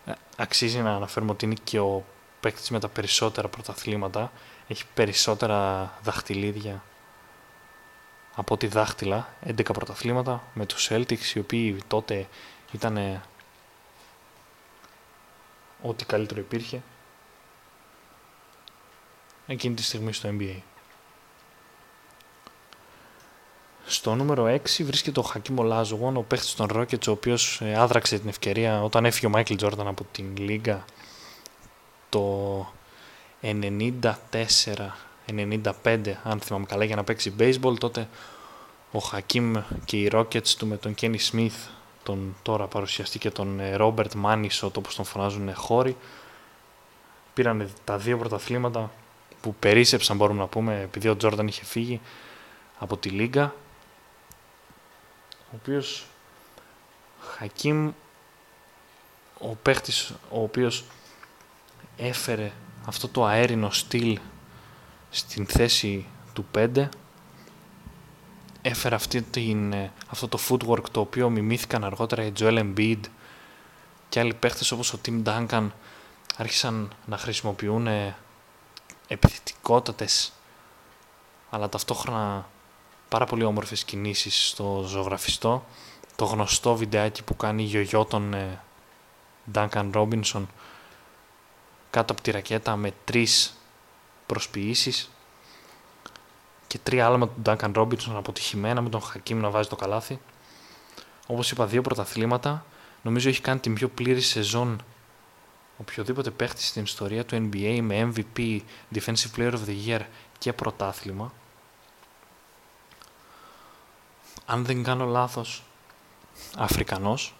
ε, 0.06 0.12
αξίζει 0.38 0.80
να 0.80 0.96
αναφέρουμε 0.96 1.32
ότι 1.32 1.46
είναι 1.46 1.56
και 1.64 1.80
ο 1.80 2.06
παίκτης 2.40 2.70
με 2.70 2.80
τα 2.80 2.88
περισσότερα 2.88 3.48
πρωταθλήματα. 3.48 4.32
Έχει 4.68 4.84
περισσότερα 4.94 5.92
δαχτυλίδια 6.04 6.84
από 8.36 8.54
ό,τι 8.54 8.68
δάχτυλα. 8.68 9.30
11 9.46 9.74
πρωταθλήματα 9.74 10.44
με 10.54 10.66
τους 10.66 10.88
Celtics 10.92 11.36
οι 11.36 11.40
οποίοι 11.40 11.78
τότε 11.88 12.28
ήταν 12.72 13.22
ό,τι 15.82 16.06
καλύτερο 16.06 16.40
υπήρχε 16.40 16.82
εκείνη 19.48 19.76
τη 19.76 19.84
στιγμή 19.84 20.14
στο 20.14 20.30
NBA. 20.40 20.56
Στο 23.90 24.16
νούμερο 24.16 24.46
6 24.46 24.60
βρίσκεται 24.84 25.20
ο 25.20 25.24
Χακίμ 25.24 25.60
Ολάζογον, 25.60 26.18
ο 26.18 26.22
παίχτης 26.22 26.54
των 26.54 26.68
Rockets, 26.74 27.08
ο 27.08 27.12
οποίος 27.12 27.62
ε, 27.62 27.76
άδραξε 27.76 28.20
την 28.20 28.30
ευκαιρία 28.30 28.84
όταν 28.84 29.06
έφυγε 29.06 29.26
ο 29.26 29.30
Μάικλ 29.30 29.56
Τζόρνταν 29.56 29.88
από 29.88 30.06
την 30.12 30.38
Λίγκα 30.38 30.86
το 32.10 32.68
94-95, 33.42 33.54
αν 36.24 36.40
θυμάμαι 36.40 36.66
καλά, 36.66 36.84
για 36.84 36.96
να 36.96 37.04
παίξει 37.04 37.34
baseball. 37.40 37.78
Τότε 37.80 38.08
ο 38.92 39.00
Χακίμ 39.00 39.54
και 39.86 39.98
οι 39.98 40.12
Rockets 40.14 40.50
του 40.50 40.68
με 40.68 40.78
τον 40.78 40.96
Kenny 41.02 41.18
Smith, 41.32 41.70
τον 42.04 42.36
τώρα 42.42 42.68
παρουσιαστή 42.68 43.20
και 43.20 43.32
τον 43.32 43.60
Robert 43.78 44.16
ε, 44.16 44.18
Μάνισοτ, 44.18 44.78
όπως 44.78 44.96
τον 44.96 45.06
φωνάζουν 45.06 45.56
χώροι, 45.56 45.98
πήραν 47.34 47.70
τα 47.84 47.98
δύο 47.98 48.18
πρωταθλήματα 48.18 48.92
που 49.42 49.56
περίσεψαν 49.56 50.18
μπορούμε 50.18 50.40
να 50.40 50.48
πούμε 50.48 50.82
επειδή 50.82 51.08
ο 51.08 51.18
Τζόρνταν 51.18 51.48
είχε 51.48 51.66
φύγει 51.66 52.02
από 52.80 52.98
τη 52.98 53.10
Λίγκα 53.10 53.54
ο 55.52 55.56
οποίος 55.62 56.06
Χακίμ 57.20 57.92
ο 59.40 59.56
παίχτης 59.56 60.14
ο 60.30 60.42
οποίος 60.42 60.86
έφερε 61.98 62.52
αυτό 62.86 63.08
το 63.08 63.26
αέρινο 63.26 63.72
στυλ 63.72 64.20
στην 65.10 65.46
θέση 65.46 66.06
του 66.34 66.46
5 66.56 66.88
έφερε 68.62 68.96
αυτή 68.96 69.22
την, 69.22 69.74
ε, 69.74 69.92
αυτό 70.08 70.28
το 70.28 70.40
footwork 70.50 70.90
το 70.92 71.00
οποίο 71.00 71.30
μιμήθηκαν 71.30 71.84
αργότερα 71.84 72.24
οι 72.24 72.32
Joel 72.40 72.64
Embiid 72.64 73.00
και 74.10 74.20
άλλοι 74.20 74.34
παίχτες 74.34 74.72
όπως 74.72 74.94
ο 74.94 75.00
Tim 75.06 75.24
Duncan 75.24 75.68
άρχισαν 76.38 76.94
να 77.06 77.18
χρησιμοποιούν 77.18 77.88
επιθετικότατες 79.08 80.32
αλλά 81.50 81.70
ταυτόχρονα 81.70 82.50
πάρα 83.10 83.26
πολύ 83.26 83.44
όμορφες 83.44 83.84
κινήσεις 83.84 84.48
στο 84.48 84.84
ζωγραφιστό. 84.88 85.66
Το 86.16 86.26
γνωστό 86.26 86.76
βιντεάκι 86.76 87.24
που 87.24 87.36
κάνει 87.36 87.64
η 87.64 87.66
γιογιό 87.66 88.06
τον 88.06 88.34
ε, 88.34 88.62
Duncan 89.54 89.92
Robinson 89.94 90.46
κάτω 91.90 92.14
από 92.14 92.22
τη 92.22 92.32
ρακέτα 92.32 92.76
με 92.76 92.94
τρεις 93.06 93.58
προσποιήσεις 94.26 95.10
και 96.68 96.78
τρία 96.84 97.06
άλλα 97.06 97.18
με 97.18 97.30
τον 97.44 97.58
Duncan 97.60 97.74
Robinson 97.76 98.14
αποτυχημένα 98.16 98.82
με 98.82 98.90
τον 98.90 99.02
Χακίμ 99.02 99.40
να 99.40 99.50
βάζει 99.50 99.70
το 99.70 99.76
καλάθι. 99.76 100.20
Όπως 101.28 101.52
είπα, 101.52 101.66
δύο 101.66 101.82
πρωταθλήματα. 101.82 102.66
Νομίζω 103.02 103.30
έχει 103.30 103.42
κάνει 103.42 103.60
την 103.60 103.74
πιο 103.74 103.88
πλήρη 103.88 104.22
σεζόν 104.22 104.82
οποιοδήποτε 105.78 106.30
παίχτη 106.30 106.64
στην 106.64 106.84
ιστορία 106.84 107.26
του 107.26 107.50
NBA 107.52 107.80
με 107.82 108.12
MVP, 108.14 108.60
Defensive 108.94 109.38
Player 109.38 109.52
of 109.52 109.60
the 109.68 109.88
Year 109.88 110.02
και 110.38 110.54
πρωτάθλημα. 110.54 111.34
Αν 114.46 114.66
δεν 114.66 114.84
κάνω 114.84 115.06
λάθος, 115.06 115.64
Αφρικανός, 116.58 117.36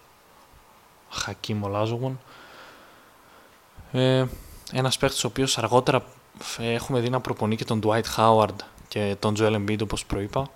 Χακίμ 1.10 1.62
Ολάζογον, 1.62 2.20
ε, 3.92 4.26
ένας 4.72 4.98
παίχτης 4.98 5.24
ο 5.24 5.26
οποίος 5.26 5.58
αργότερα 5.58 6.04
ε, 6.58 6.72
έχουμε 6.72 7.00
δει 7.00 7.10
να 7.10 7.20
προπονεί 7.20 7.56
και 7.56 7.64
τον 7.64 7.80
Dwight 7.84 8.04
Howard 8.16 8.56
και 8.88 9.16
τον 9.18 9.34
Joel 9.38 9.54
Embiid 9.54 9.82
όπως 9.82 10.06
προείπα. 10.06 10.50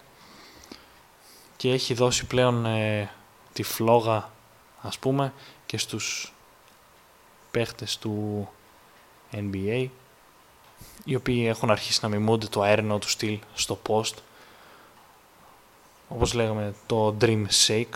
Και 1.56 1.72
έχει 1.72 1.94
δώσει 1.94 2.26
πλέον 2.26 2.66
ε, 2.66 3.10
τη 3.52 3.62
φλόγα 3.62 4.30
ας 4.82 4.98
πούμε 4.98 5.32
και 5.66 5.78
στους 5.78 6.32
παίχτες 7.52 7.98
του 7.98 8.48
NBA 9.32 9.88
οι 11.04 11.14
οποίοι 11.14 11.44
έχουν 11.48 11.70
αρχίσει 11.70 11.98
να 12.02 12.08
μιμούνται 12.08 12.46
το 12.46 12.62
αέρινο 12.62 12.98
του 12.98 13.08
στυλ 13.08 13.38
στο 13.54 13.78
post. 13.88 14.14
Όπως 16.08 16.32
λέγαμε 16.34 16.74
το 16.86 17.16
Dream 17.20 17.44
Shake. 17.66 17.94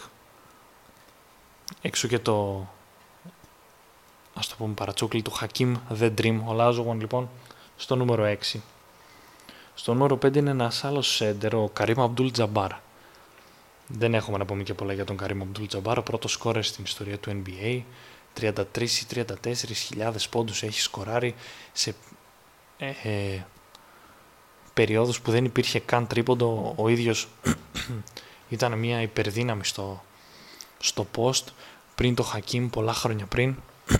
Έξω 1.81 2.09
και 2.09 2.19
το 2.19 2.67
ας 4.35 4.49
το 4.49 4.55
πούμε 4.59 4.75
παρατσούκλι 4.75 5.23
του 5.23 5.33
Hakim 5.41 5.75
The 6.01 6.15
Dream. 6.21 6.41
Ο 6.45 6.53
Λάζογον 6.53 7.01
λοιπόν 7.01 7.29
στο 7.77 7.97
νούμερο 7.97 8.37
6 8.55 8.59
στο 9.75 9.95
νούμερο 9.95 10.15
5 10.15 10.37
είναι 10.37 10.51
ένας 10.51 10.85
άλλος 10.85 11.15
σέντερ 11.15 11.55
ο 11.55 11.73
Karim 11.79 11.97
Abdul 11.97 12.31
Jabbar 12.37 12.69
δεν 13.87 14.15
έχουμε 14.15 14.39
να 14.39 14.45
πούμε 14.45 14.63
και 14.63 14.75
πολλά 14.75 14.93
για 14.93 15.05
τον 15.05 15.17
Karim 15.23 15.41
Abdul 15.43 15.67
Jabbar 15.75 15.97
ο 15.99 16.03
πρώτος 16.03 16.33
σκόρερ 16.33 16.65
στην 16.65 16.85
ιστορία 16.85 17.19
του 17.19 17.43
NBA 17.45 17.83
33 18.40 18.81
ή 18.81 19.07
34 19.14 19.25
χιλιάδες 19.75 20.28
πόντους 20.28 20.62
έχει 20.62 20.81
σκοράρει 20.81 21.35
σε 21.73 21.95
ε, 22.78 22.93
ε, 23.02 23.45
περιόδους 24.75 25.21
που 25.21 25.31
δεν 25.31 25.45
υπήρχε 25.45 25.81
καν 25.81 26.07
τρίποντο. 26.07 26.75
Ο 26.76 26.88
ίδιος 26.88 27.28
ήταν 28.49 28.78
μια 28.78 29.00
υπερδύναμη 29.02 29.64
στο, 29.64 30.05
στο 30.78 31.07
post 31.16 31.45
πριν 31.95 32.14
το 32.14 32.33
Hakim 32.35 32.69
πολλά 32.71 32.93
χρόνια 32.93 33.26
πριν 33.26 33.57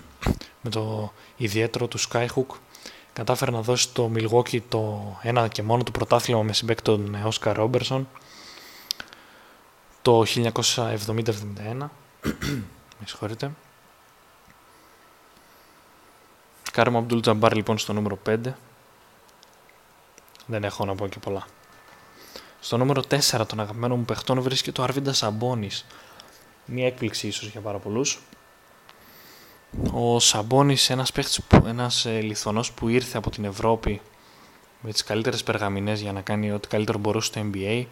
με 0.61 0.69
το 0.69 1.11
ιδιαίτερο 1.37 1.87
του 1.87 1.99
Skyhook. 1.99 2.55
Κατάφερε 3.13 3.51
να 3.51 3.61
δώσει 3.61 3.89
το 3.89 4.11
Milwaukee 4.15 4.61
το 4.69 5.01
ένα 5.21 5.47
και 5.47 5.63
μόνο 5.63 5.83
του 5.83 5.91
πρωτάθλημα 5.91 6.43
με 6.43 6.53
συμπέκτη 6.53 6.83
τον 6.83 7.17
Oscar 7.25 7.55
Robertson. 7.55 8.03
Το 10.01 10.23
1970-71 10.35 10.53
με 12.99 13.05
συγχωρείτε 13.05 13.51
Κάρμα 16.77 16.97
Αμπτούλ 16.97 17.19
Τζαμπάρ 17.19 17.55
λοιπόν 17.55 17.77
στο 17.77 17.93
νούμερο 17.93 18.19
5 18.27 18.37
δεν 20.45 20.63
έχω 20.63 20.85
να 20.85 20.95
πω 20.95 21.07
και 21.07 21.19
πολλά 21.19 21.45
στο 22.59 22.77
νούμερο 22.77 23.01
4 23.09 23.47
των 23.47 23.59
αγαπημένων 23.59 23.97
μου 23.97 24.05
παιχτών 24.05 24.41
βρίσκεται 24.41 24.81
ο 24.81 24.83
Αρβίντα 24.83 25.13
Σαμπόνης. 25.13 25.85
Μία 26.65 26.85
έκπληξη 26.85 27.27
ίσως 27.27 27.47
για 27.47 27.61
πάρα 27.61 27.77
πολλούς. 27.77 28.19
Ο 29.91 30.19
Σαμπόνης, 30.19 30.89
ένας 30.89 31.11
παίχτης, 31.11 31.39
ένας 31.65 32.05
ε, 32.05 32.19
λιθονό 32.19 32.63
που 32.75 32.87
ήρθε 32.87 33.17
από 33.17 33.29
την 33.29 33.45
Ευρώπη 33.45 34.01
με 34.81 34.91
τις 34.91 35.03
καλύτερες 35.03 35.43
περγαμηνές 35.43 36.01
για 36.01 36.11
να 36.11 36.21
κάνει 36.21 36.51
ό,τι 36.51 36.67
καλύτερο 36.67 36.97
μπορούσε 36.97 37.27
στο 37.27 37.49
NBA. 37.53 37.85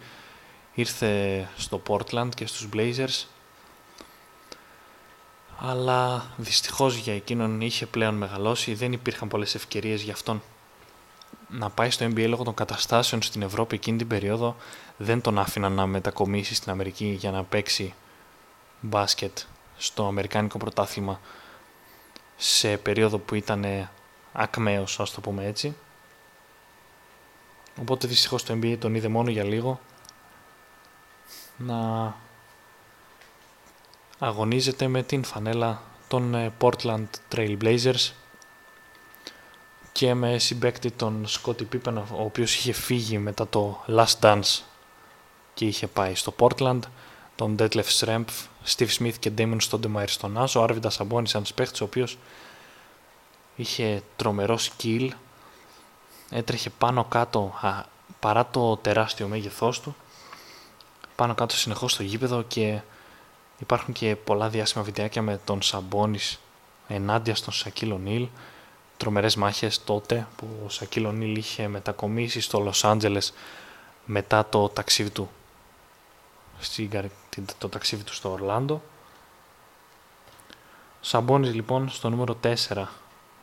Ήρθε 0.74 1.48
στο 1.56 1.82
Portland 1.88 2.28
και 2.34 2.46
στους 2.46 2.68
Blazers 2.72 3.24
αλλά 5.58 6.26
δυστυχώς 6.36 6.96
για 6.96 7.14
εκείνον 7.14 7.60
είχε 7.60 7.86
πλέον 7.86 8.14
μεγαλώσει, 8.14 8.74
δεν 8.74 8.92
υπήρχαν 8.92 9.28
πολλές 9.28 9.54
ευκαιρίες 9.54 10.02
για 10.02 10.12
αυτόν 10.12 10.42
να 11.48 11.70
πάει 11.70 11.90
στο 11.90 12.06
NBA 12.06 12.26
λόγω 12.28 12.44
των 12.44 12.54
καταστάσεων 12.54 13.22
στην 13.22 13.42
Ευρώπη 13.42 13.74
εκείνη 13.74 13.98
την 13.98 14.06
περίοδο 14.06 14.56
δεν 14.96 15.20
τον 15.20 15.38
άφηναν 15.38 15.72
να 15.72 15.86
μετακομίσει 15.86 16.54
στην 16.54 16.70
Αμερική 16.70 17.06
για 17.06 17.30
να 17.30 17.44
παίξει 17.44 17.94
μπάσκετ 18.80 19.38
στο 19.76 20.06
Αμερικάνικο 20.06 20.58
πρωτάθλημα 20.58 21.20
σε 22.36 22.76
περίοδο 22.76 23.18
που 23.18 23.34
ήταν 23.34 23.88
ακμαίος, 24.32 25.00
ας 25.00 25.10
το 25.10 25.20
πούμε 25.20 25.46
έτσι. 25.46 25.76
Οπότε 27.80 28.06
δυστυχώς 28.06 28.42
το 28.42 28.54
NBA 28.54 28.76
τον 28.78 28.94
είδε 28.94 29.08
μόνο 29.08 29.30
για 29.30 29.44
λίγο 29.44 29.80
να 31.56 32.14
αγωνίζεται 34.18 34.88
με 34.88 35.02
την 35.02 35.24
φανέλα 35.24 35.82
των 36.08 36.34
ε, 36.34 36.52
Portland 36.60 37.06
Trail 37.34 37.56
Blazers 37.62 38.10
και 39.92 40.14
με 40.14 40.38
συμπέκτη 40.38 40.90
τον 40.90 41.26
Scottie 41.28 41.66
Pippen 41.72 41.94
ο 41.94 42.22
οποίος 42.22 42.54
είχε 42.54 42.72
φύγει 42.72 43.18
μετά 43.18 43.48
το 43.48 43.84
Last 43.88 44.20
Dance 44.20 44.60
και 45.54 45.66
είχε 45.66 45.86
πάει 45.86 46.14
στο 46.14 46.34
Portland 46.38 46.80
τον 47.34 47.56
Detlef 47.58 47.84
Schrempf, 47.98 48.24
Steve 48.66 48.88
Smith 48.98 49.14
και 49.18 49.32
Damon 49.38 49.58
Stoudemire 49.70 50.08
στον 50.08 50.38
Άσο, 50.38 50.60
ο 50.60 50.62
Άρβιντα 50.62 50.90
Σαμπόνης 50.90 51.34
ένας 51.34 51.54
παίχτης 51.54 51.80
ο 51.80 51.84
οποίος 51.84 52.18
είχε 53.56 54.02
τρομερό 54.16 54.58
skill 54.58 55.08
έτρεχε 56.30 56.70
πάνω 56.70 57.04
κάτω 57.04 57.54
α, 57.60 57.82
παρά 58.20 58.46
το 58.46 58.76
τεράστιο 58.76 59.28
μέγεθός 59.28 59.80
του 59.80 59.96
πάνω 61.16 61.34
κάτω 61.34 61.56
συνεχώς 61.56 61.92
στο 61.92 62.02
γήπεδο 62.02 62.42
και 62.42 62.80
υπάρχουν 63.58 63.94
και 63.94 64.16
πολλά 64.16 64.48
διάσημα 64.48 64.84
βιντεάκια 64.84 65.22
με 65.22 65.40
τον 65.44 65.62
Σαμπόνης 65.62 66.40
ενάντια 66.88 67.34
στον 67.34 67.52
Σακύλο 67.52 67.98
Νίλ. 67.98 68.28
Τρομερές 68.96 69.36
μάχες 69.36 69.84
τότε 69.84 70.26
που 70.36 70.46
ο 70.66 70.68
Σακύλο 70.68 71.12
Νίλ 71.12 71.36
είχε 71.36 71.68
μετακομίσει 71.68 72.40
στο 72.40 72.60
Λος 72.60 72.84
Άντζελες 72.84 73.32
μετά 74.04 74.46
το 74.46 74.68
ταξίδι 74.68 75.10
του 75.10 75.30
το 77.58 77.68
ταξίδι 77.68 78.02
του 78.02 78.14
στο 78.14 78.30
Ορλάντο. 78.30 78.82
Σαμπόνης 81.00 81.54
λοιπόν 81.54 81.88
στο 81.88 82.08
νούμερο 82.08 82.38
4 82.42 82.84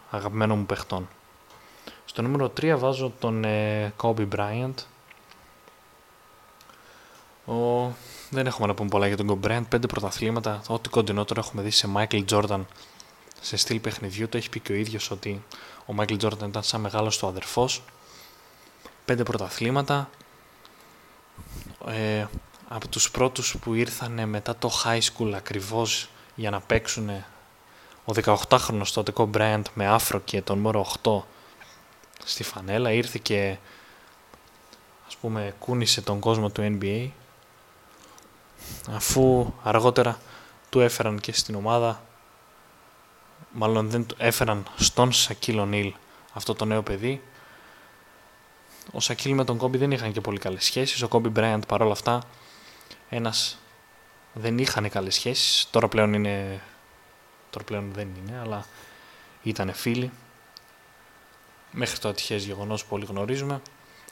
αγαπημένο 0.09 0.55
μου 0.55 0.65
παιχτών. 0.65 1.07
Στο 2.05 2.21
νούμερο 2.21 2.45
3 2.45 2.75
βάζω 2.77 3.13
τον 3.19 3.43
ε, 3.43 3.93
Kobe 4.01 4.27
Bryant 4.35 4.73
ο... 7.45 7.91
δεν 8.35 8.47
έχουμε 8.47 8.67
να 8.67 8.73
πούμε 8.73 8.89
πολλά 8.89 9.07
για 9.07 9.17
τον 9.17 9.27
Kobe 9.29 9.47
Bryant. 9.47 9.63
Πέντε 9.69 9.87
πρωταθλήματα. 9.87 10.61
Ό,τι 10.67 10.89
κοντινότερο 10.89 11.39
έχουμε 11.39 11.61
δει 11.61 11.71
σε 11.71 11.89
Michael 11.95 12.25
Jordan 12.29 12.61
σε 13.41 13.57
στυλ 13.57 13.79
παιχνιδιού. 13.79 14.29
Το 14.29 14.37
έχει 14.37 14.49
πει 14.49 14.59
και 14.59 14.71
ο 14.71 14.75
ίδιος 14.75 15.11
ότι 15.11 15.43
ο 15.85 15.93
Μάικλ 15.93 16.15
Τζόρνταν 16.15 16.49
ήταν 16.49 16.63
σαν 16.63 16.81
μεγάλος 16.81 17.17
του 17.17 17.27
αδερφός. 17.27 17.83
Πέντε 19.05 19.23
πρωταθλήματα. 19.23 20.09
Ε, 21.87 22.25
από 22.67 22.87
τους 22.87 23.11
πρώτους 23.11 23.55
που 23.61 23.73
ήρθαν 23.73 24.29
μετά 24.29 24.55
το 24.55 24.71
high 24.83 25.01
school 25.01 25.31
ακριβώς 25.35 26.09
για 26.35 26.49
να 26.49 26.61
παίξουν 26.61 27.09
ο 28.05 28.13
18χρονος 28.23 28.91
τότε 28.93 29.11
Κο 29.11 29.25
Μπράιαντ 29.25 29.65
με 29.73 29.87
άφρο 29.87 30.19
και 30.19 30.41
τον 30.41 30.59
μόρο 30.59 30.85
8 31.03 31.21
στη 32.25 32.43
φανέλα 32.43 32.91
ήρθε 32.91 33.19
και 33.21 33.57
ας 35.07 35.15
πούμε 35.15 35.55
κούνησε 35.59 36.01
τον 36.01 36.19
κόσμο 36.19 36.49
του 36.49 36.77
NBA 36.79 37.09
αφού 38.91 39.53
αργότερα 39.63 40.19
του 40.69 40.79
έφεραν 40.79 41.19
και 41.19 41.33
στην 41.33 41.55
ομάδα 41.55 42.03
μάλλον 43.51 43.89
δεν 43.89 44.05
έφεραν 44.17 44.65
στον 44.75 45.11
Σακίλ 45.11 45.59
Ονίλ 45.59 45.93
αυτό 46.33 46.53
το 46.53 46.65
νέο 46.65 46.83
παιδί. 46.83 47.21
Ο 48.91 48.99
Σακίλ 48.99 49.33
με 49.33 49.43
τον 49.43 49.57
Κόμπι 49.57 49.77
δεν 49.77 49.91
είχαν 49.91 50.11
και 50.11 50.21
πολύ 50.21 50.39
καλές 50.39 50.63
σχέσεις. 50.63 51.01
Ο 51.01 51.07
Κόμπι 51.07 51.29
Μπράιαντ 51.29 51.63
παρόλα 51.65 51.91
αυτά 51.91 52.21
ένας 53.09 53.57
δεν 54.33 54.57
είχαν 54.57 54.89
καλές 54.89 55.13
σχέσεις. 55.13 55.67
Τώρα 55.71 55.87
πλέον 55.87 56.13
είναι... 56.13 56.61
Τώρα 57.49 57.65
πλέον 57.65 57.91
δεν 57.93 58.09
είναι, 58.15 58.39
αλλά 58.39 58.65
ήταν 59.43 59.73
φίλοι. 59.73 60.11
Μέχρι 61.71 61.99
το 61.99 62.09
ατυχές 62.09 62.43
γεγονός 62.43 62.85
που 62.85 62.95
όλοι 62.95 63.05
γνωρίζουμε. 63.05 63.61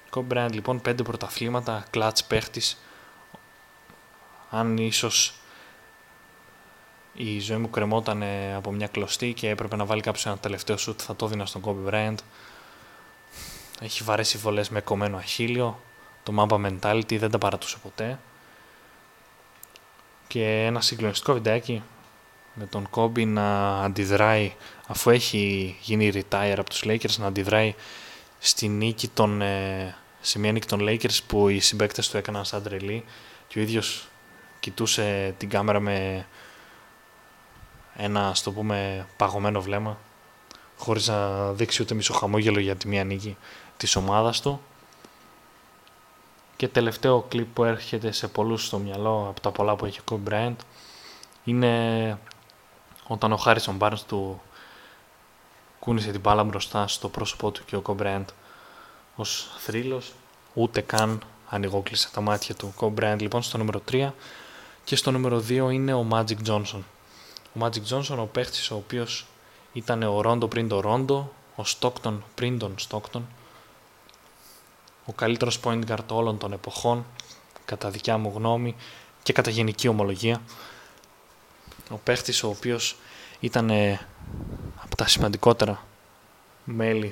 Κόμπι 0.10 0.28
Μπράιαντ 0.28 0.54
λοιπόν 0.54 0.82
πέντε 0.82 1.04
πρωταθλήματα, 1.04 1.86
κλατς 1.90 2.24
παίχτης. 2.24 2.78
Αν 4.54 4.78
ίσως 4.78 5.34
η 7.14 7.40
ζωή 7.40 7.58
μου 7.58 7.70
κρεμόταν 7.70 8.24
από 8.56 8.72
μια 8.72 8.88
κλωστή 8.88 9.34
και 9.34 9.50
έπρεπε 9.50 9.76
να 9.76 9.86
βάλει 9.86 10.02
κάποιος 10.02 10.26
ένα 10.26 10.38
τελευταίο 10.38 10.78
σουτ, 10.78 11.00
θα 11.04 11.16
το 11.16 11.26
έδινα 11.26 11.46
στον 11.46 11.62
Kobe 11.66 11.94
Bryant. 11.94 12.16
Έχει 13.80 14.04
βαρέσει 14.04 14.38
βολές 14.38 14.70
με 14.70 14.82
κομμένο 14.82 15.18
αχίλιο, 15.18 15.80
το 16.24 16.34
Mamba 16.38 16.66
Mentality 16.66 17.18
δεν 17.18 17.32
τα 17.32 17.38
παρατούσε 17.38 17.78
ποτέ. 17.84 18.20
Και 20.28 20.66
ένα 20.66 20.82
συγκλονιστικό 20.82 21.34
βιντεάκι 21.34 21.84
με 22.54 22.66
τον 22.66 22.90
Kobe 22.92 23.26
να 23.26 23.78
αντιδράει, 23.84 24.54
αφού 24.88 25.10
έχει 25.10 25.76
γίνει 25.82 26.12
retire 26.14 26.56
από 26.58 26.70
τους 26.70 26.84
Lakers, 26.86 27.16
να 27.18 27.28
αντιδράει 27.28 27.76
στη 28.40 28.68
νίκη 28.68 29.08
των, 29.08 29.42
ε, 29.42 29.96
σε 30.22 30.40
μια 30.40 30.52
νίκη 30.52 30.68
των 30.68 30.80
Lakers 30.82 31.20
που 31.28 31.50
οι 31.50 31.60
συμπαίκτες 31.60 32.10
του 32.10 32.18
έκαναν 32.18 32.46
σαν 32.46 32.64
τρελή 32.64 33.04
και 33.48 33.60
ο 33.60 33.62
ίδιος 33.62 34.11
κοιτούσε 34.62 35.36
την 35.38 35.50
κάμερα 35.50 35.80
με 35.80 36.26
ένα 37.96 38.28
ας 38.28 38.44
το 38.44 38.52
πούμε 38.52 39.08
παγωμένο 39.18 39.62
βλέμμα 39.62 39.98
χωρίς 40.78 41.08
να 41.08 41.52
δείξει 41.52 41.82
ούτε 41.82 41.94
μισό 41.94 42.14
χαμόγελο 42.14 42.60
για 42.60 42.76
τη 42.76 42.88
μία 42.88 43.04
νίκη 43.04 43.38
της 43.78 43.96
ομάδας 43.96 44.42
του. 44.42 44.62
Και 46.56 46.68
τελευταίο 46.68 47.22
κλιπ 47.22 47.54
που 47.54 47.64
έρχεται 47.64 48.12
σε 48.12 48.28
πολλούς 48.28 48.66
στο 48.66 48.78
μυαλό 48.78 49.26
από 49.30 49.42
τα 49.42 49.52
πολλά 49.52 49.76
που 49.76 49.86
έχει 49.86 50.00
ο 50.00 50.04
Kobe 50.12 50.32
Bryant 50.32 50.56
είναι 51.44 52.18
όταν 53.08 53.32
ο 53.32 53.40
Harrison 53.46 53.78
Barnes 53.80 54.00
του 54.08 54.42
κούνησε 55.80 56.12
την 56.12 56.22
μπάλα 56.22 56.44
μπροστά 56.44 56.88
στο 56.88 57.10
πρόσωπό 57.10 57.52
του 57.52 57.66
και 57.66 57.76
ο 57.76 57.82
Kobe 57.86 58.02
Bryant 58.02 58.26
ως 59.16 59.56
θρύλος. 59.58 60.14
Ούτε 60.54 60.82
καν 60.82 61.24
ανοιγόκλεισε 61.50 62.10
τα 62.14 62.22
μάτια 62.22 62.56
του. 62.56 62.74
Kobe 62.80 62.94
Bryant 63.00 63.20
λοιπόν 63.20 63.42
στο 63.42 63.58
νούμερο 63.58 63.82
3 63.92 64.10
και 64.84 64.96
στο 64.96 65.12
νούμερο 65.12 65.44
2 65.48 65.50
είναι 65.50 65.94
ο 65.94 66.08
Magic 66.12 66.48
Johnson. 66.48 66.82
Ο 67.54 67.60
Magic 67.60 67.82
Johnson, 67.90 68.18
ο 68.18 68.26
παίχτης 68.26 68.72
ο 68.72 68.76
οποίος 68.76 69.26
ήταν 69.74 70.04
ο 70.04 70.22
Ρόντο 70.22 70.48
πριν 70.48 70.68
το 70.68 70.80
Ρόντο, 70.80 71.32
ο 71.56 71.64
Stockton 71.80 72.18
πριν 72.36 72.60
τον 72.60 72.76
Stockton, 72.90 73.22
ο 75.06 75.12
καλύτερος 75.14 75.60
point 75.64 75.82
guard 75.88 76.08
όλων 76.12 76.38
των 76.38 76.54
εποχών, 76.54 77.06
κατά 77.66 77.90
δικιά 77.90 78.18
μου 78.18 78.32
γνώμη 78.36 78.76
και 79.24 79.34
κατά 79.34 79.50
γενική 79.50 79.88
ομολογία. 79.88 80.42
Ο 81.90 81.96
παίχτης 82.04 82.44
ο 82.44 82.48
οποίος 82.48 82.96
ήταν 83.40 83.70
από 84.84 84.96
τα 84.96 85.08
σημαντικότερα 85.08 85.84
μέλη 86.64 87.12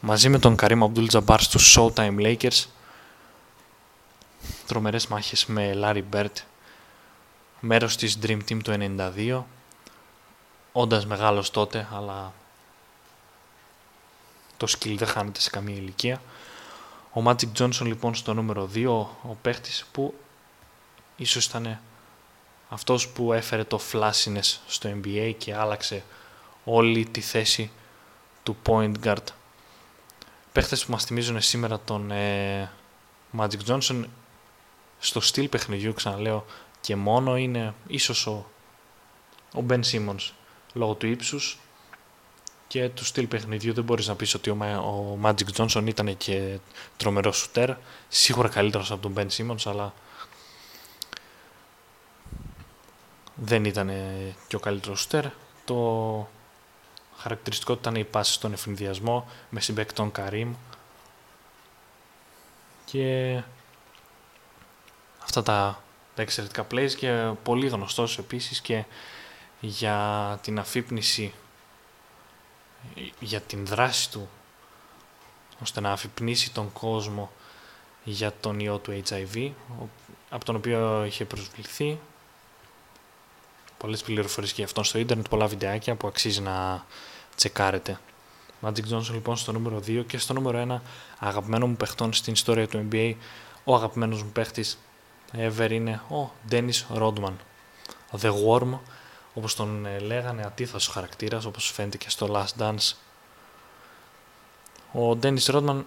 μαζί 0.00 0.28
με 0.28 0.38
τον 0.38 0.56
Karim 0.60 0.82
Abdul 0.82 1.06
Jabbar 1.10 1.36
στους 1.40 1.76
Showtime 1.78 2.18
Lakers. 2.18 2.64
Τρομερές 4.66 5.06
μάχες 5.06 5.46
με 5.46 5.72
Larry 5.82 6.02
Bird 6.12 6.32
μέρος 7.66 7.96
της 7.96 8.18
Dream 8.22 8.38
Team 8.48 8.58
του 8.62 8.96
92 9.16 9.42
όντας 10.72 11.06
μεγάλος 11.06 11.50
τότε 11.50 11.88
αλλά 11.92 12.32
το 14.56 14.66
σκυλ 14.66 14.98
δεν 14.98 15.08
χάνεται 15.08 15.40
σε 15.40 15.50
καμία 15.50 15.74
ηλικία 15.74 16.22
ο 17.12 17.22
Magic 17.26 17.48
Johnson 17.58 17.82
λοιπόν 17.82 18.14
στο 18.14 18.34
νούμερο 18.34 18.70
2 18.74 18.86
ο 19.22 19.36
παίχτης 19.42 19.84
που 19.92 20.14
ίσως 21.16 21.44
ήταν 21.44 21.80
αυτός 22.68 23.08
που 23.08 23.32
έφερε 23.32 23.64
το 23.64 23.80
flashiness 23.92 24.56
στο 24.66 25.00
NBA 25.02 25.34
και 25.38 25.54
άλλαξε 25.54 26.04
όλη 26.64 27.06
τη 27.06 27.20
θέση 27.20 27.70
του 28.42 28.56
point 28.66 28.92
guard. 29.04 29.24
Παίχτες 30.52 30.84
που 30.84 30.92
μας 30.92 31.04
θυμίζουν 31.04 31.40
σήμερα 31.40 31.80
τον 31.80 32.10
ε, 32.10 32.70
Magic 33.38 33.58
Johnson 33.66 34.04
στο 34.98 35.20
στυλ 35.20 35.48
παιχνιδιού 35.48 35.94
ξαναλέω 35.94 36.44
και 36.84 36.96
μόνο 36.96 37.36
είναι 37.36 37.74
ίσως 37.86 38.26
ο, 38.26 38.46
ο 39.54 39.64
Ben 39.68 39.80
Simmons 39.92 40.30
λόγω 40.72 40.94
του 40.94 41.06
ύψους 41.06 41.58
και 42.66 42.88
του 42.88 43.04
στυλ 43.04 43.26
παιχνιδιού. 43.26 43.74
Δεν 43.74 43.84
μπορείς 43.84 44.06
να 44.06 44.14
πεις 44.14 44.34
ότι 44.34 44.50
ο, 44.50 44.56
ο 44.76 45.18
Magic 45.22 45.56
Johnson 45.56 45.82
ήταν 45.86 46.16
και 46.16 46.58
τρομερό 46.96 47.32
σουτέρ. 47.32 47.70
Σίγουρα 48.08 48.48
καλύτερος 48.48 48.90
από 48.90 49.02
τον 49.02 49.14
Ben 49.16 49.26
Simmons 49.36 49.62
αλλά 49.64 49.94
δεν 53.34 53.64
ήταν 53.64 53.90
και 54.46 54.56
ο 54.56 54.58
καλύτερος 54.58 55.00
σουτέρ. 55.00 55.24
Το 55.64 56.28
χαρακτηριστικό 57.16 57.72
ήταν 57.72 57.94
η 57.94 58.04
πάση 58.04 58.32
στον 58.32 58.52
ευνηδιασμό 58.52 59.28
με 59.50 59.60
συμπέκτον 59.60 60.12
Καρίμ 60.12 60.54
και 62.84 63.42
αυτά 65.22 65.42
τα, 65.42 65.83
τα 66.14 66.22
εξαιρετικά 66.22 66.66
plays 66.70 66.92
και 66.96 67.30
πολύ 67.42 67.68
γνωστός 67.68 68.18
επίσης 68.18 68.60
και 68.60 68.84
για 69.60 70.38
την 70.42 70.58
αφύπνιση 70.58 71.32
για 73.20 73.40
την 73.40 73.66
δράση 73.66 74.10
του 74.10 74.28
ώστε 75.62 75.80
να 75.80 75.92
αφυπνίσει 75.92 76.52
τον 76.52 76.72
κόσμο 76.72 77.30
για 78.04 78.32
τον 78.40 78.60
ιό 78.60 78.78
του 78.78 79.02
HIV 79.08 79.50
από 80.28 80.44
τον 80.44 80.56
οποίο 80.56 81.04
είχε 81.04 81.24
προσβληθεί 81.24 81.98
πολλές 83.78 84.02
πληροφορίες 84.02 84.52
και 84.52 84.62
αυτόν 84.62 84.84
στο 84.84 84.98
ίντερνετ, 84.98 85.28
πολλά 85.28 85.46
βιντεάκια 85.46 85.94
που 85.94 86.06
αξίζει 86.06 86.40
να 86.40 86.86
τσεκάρετε. 87.36 87.98
Magic 88.62 88.92
Johnson 88.92 89.10
λοιπόν 89.10 89.36
στο 89.36 89.52
νούμερο 89.52 89.76
2 89.76 90.04
και 90.06 90.18
στο 90.18 90.32
νούμερο 90.32 90.80
1 90.80 90.80
αγαπημένο 91.18 91.66
μου 91.66 91.76
παιχτών 91.76 92.12
στην 92.12 92.32
ιστορία 92.32 92.68
του 92.68 92.88
NBA 92.90 93.14
ο 93.64 93.74
αγαπημένος 93.74 94.22
μου 94.22 94.30
παίχτης 94.30 94.78
ever 95.38 95.70
είναι 95.70 96.00
ο 96.10 96.30
Dennis 96.50 96.98
Rodman. 96.98 97.32
The 98.20 98.32
Worm 98.46 98.78
όπως 99.34 99.54
τον 99.54 99.86
ε, 99.86 99.98
λέγανε 99.98 100.42
αντίθετος 100.44 100.86
χαρακτήρας 100.86 101.44
όπως 101.44 101.70
φαίνεται 101.70 101.96
και 101.96 102.10
στο 102.10 102.28
Last 102.32 102.62
Dance. 102.62 102.92
Ο 104.92 105.18
Dennis 105.22 105.44
Rodman 105.46 105.82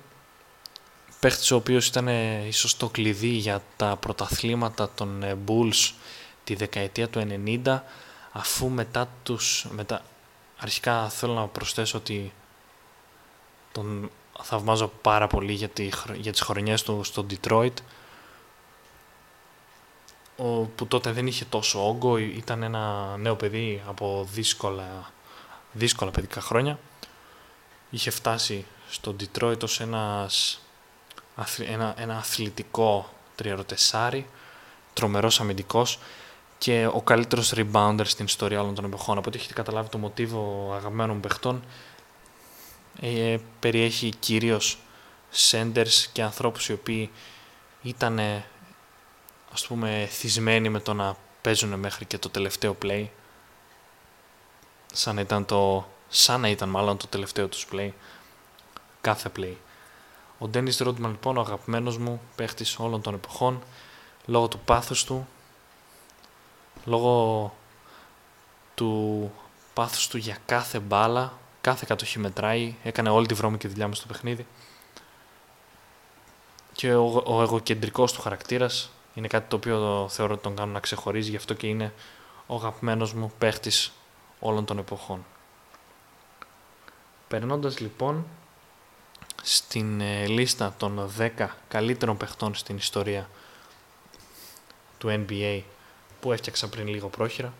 παίχτης 1.20 1.52
ο 1.52 1.56
οποίος 1.56 1.88
ήταν 1.88 2.08
ε, 2.08 2.46
ίσως 2.48 2.78
το 2.78 2.90
κλειδί 2.90 3.28
για 3.28 3.62
τα 3.76 3.98
πρωταθλήματα 4.00 4.90
των 4.96 5.24
ε, 5.24 5.38
Bulls 5.48 5.92
τη 6.44 6.56
δεκαετία 6.56 7.10
του 7.10 7.28
90 7.66 7.80
αφού 8.32 8.70
μετά 8.70 9.10
τους 9.24 9.68
μετά, 9.70 10.02
αρχικά 10.58 11.10
θέλω 11.10 11.34
να 11.34 11.48
προσθέσω 11.48 11.98
ότι 11.98 12.34
τον 13.72 14.12
θαυμάζω 14.42 14.88
πάρα 15.02 15.28
πολύ 15.28 15.54
για, 15.54 15.70
τη, 15.70 15.90
για 16.16 16.32
τις 16.32 16.42
χρονιές 16.42 16.84
του 16.84 17.04
στο 17.04 17.26
Detroit 17.30 17.74
που 20.76 20.88
τότε 20.88 21.12
δεν 21.12 21.28
είχε 21.28 21.46
τόσο 21.46 21.88
όγκο, 21.88 22.18
ήταν 22.18 22.64
ένα 22.64 23.16
νέο 23.18 23.36
παιδί 23.36 23.82
από 23.88 24.28
δύσκολα, 24.32 25.12
δύσκολα 25.72 26.12
παιδικά 26.12 26.42
χρόνια. 26.42 26.80
Είχε 27.90 28.10
φτάσει 28.10 28.66
στο 28.90 29.16
Detroit 29.20 29.64
ως 29.64 29.80
ένας, 29.80 30.62
ένα, 31.68 31.94
ένα 31.98 32.18
αθλητικό 32.18 33.10
τριαροτεσάρι, 33.36 34.28
τρομερός 34.94 35.40
αμυντικός 35.40 36.00
και 36.58 36.88
ο 36.94 37.02
καλύτερος 37.02 37.54
rebounder 37.56 38.02
στην 38.04 38.26
ιστορία 38.26 38.62
όλων 38.62 38.76
των 38.76 38.86
εποχών. 38.86 39.18
Από 39.18 39.30
ό,τι 39.30 39.38
έχετε 39.38 39.54
καταλάβει 39.54 39.90
το 39.90 39.98
μοτίβο 39.98 40.72
αγαπημένων 40.76 41.20
παιχτών, 41.20 41.64
ε, 43.02 43.38
περιέχει 43.60 44.10
κυρίως 44.20 44.78
senders 45.52 46.06
και 46.12 46.24
ανθρώπους 46.24 46.70
οι 46.70 46.74
οποίοι 46.74 47.10
ήταν 47.82 48.20
ας 49.54 49.68
πούμε 49.68 50.08
θυσμένοι 50.12 50.70
με 50.70 50.80
το 50.80 50.94
να 50.94 51.16
παίζουν 51.42 51.80
μέχρι 51.80 52.06
και 52.06 52.18
το 52.18 52.30
τελευταίο 52.30 52.78
play. 52.82 53.08
Σαν 54.94 55.16
να 55.16 55.22
ήταν 55.22 55.46
το 55.46 55.88
σαν 56.10 56.42
να 56.42 56.50
ήταν 56.50 56.70
μάλλον 56.70 56.98
το 56.98 57.08
τελευταίο 57.08 57.48
τους 57.48 57.68
play. 57.72 57.92
Κάθε 59.02 59.32
play. 59.38 59.54
Ο 60.38 60.48
Ντένις 60.48 60.78
Ρόντμαν 60.78 61.12
λοιπόν 61.12 61.38
ο 61.38 61.42
αγαπημένος 61.42 61.98
μου 61.98 62.22
παίχτης 62.36 62.80
όλων 62.80 63.02
των 63.02 63.14
εποχών 63.14 63.64
λόγω 64.26 64.48
του 64.48 64.60
πάθους 64.60 65.04
του 65.04 65.28
λόγω 66.86 67.54
του 68.76 69.32
πάθους 69.74 70.08
του 70.08 70.18
για 70.18 70.38
κάθε 70.46 70.80
μπάλα, 70.80 71.34
κάθε 71.62 71.86
κατοχή 71.88 72.20
μετράει, 72.20 72.76
έκανε 72.84 73.10
όλη 73.10 73.26
τη 73.26 73.34
βρώμικη 73.34 73.68
δουλειά 73.68 73.88
μου 73.88 73.94
στο 73.94 74.08
παιχνίδι. 74.08 74.46
Και 76.74 76.94
ο, 76.96 77.24
ο 77.26 77.42
εγωκεντρικός 77.42 78.14
του 78.14 78.22
χαρακτήρας 78.22 78.92
είναι 79.18 79.28
κάτι 79.28 79.50
το 79.50 79.56
οποίο 79.56 80.08
θεωρώ 80.10 80.34
ότι 80.34 80.44
τον 80.44 80.56
κάνω 80.56 80.72
να 80.72 80.80
ξεχωρίζει, 80.80 81.30
γι' 81.30 81.36
αυτό 81.36 81.54
και 81.54 81.68
είναι 81.68 81.94
ο 82.48 82.56
αγαπημένος 82.56 83.14
μου 83.14 83.32
παίχτης 83.38 83.92
όλων 84.40 84.66
των 84.66 84.78
εποχών. 84.78 85.26
Περνώντας 87.28 87.80
λοιπόν 87.80 88.26
στην 89.44 90.02
ε, 90.02 90.28
λίστα 90.28 90.76
των 90.78 91.12
10 91.18 91.48
καλύτερων 91.68 92.18
παιχτών 92.18 92.56
στην 92.56 92.78
ιστορία 92.78 93.30
του 94.98 95.26
NBA 95.28 95.62
που 96.20 96.32
έφτιαξα 96.32 96.70
πριν 96.70 96.88
λίγο 96.88 97.08
πρόχειρα. 97.08 97.54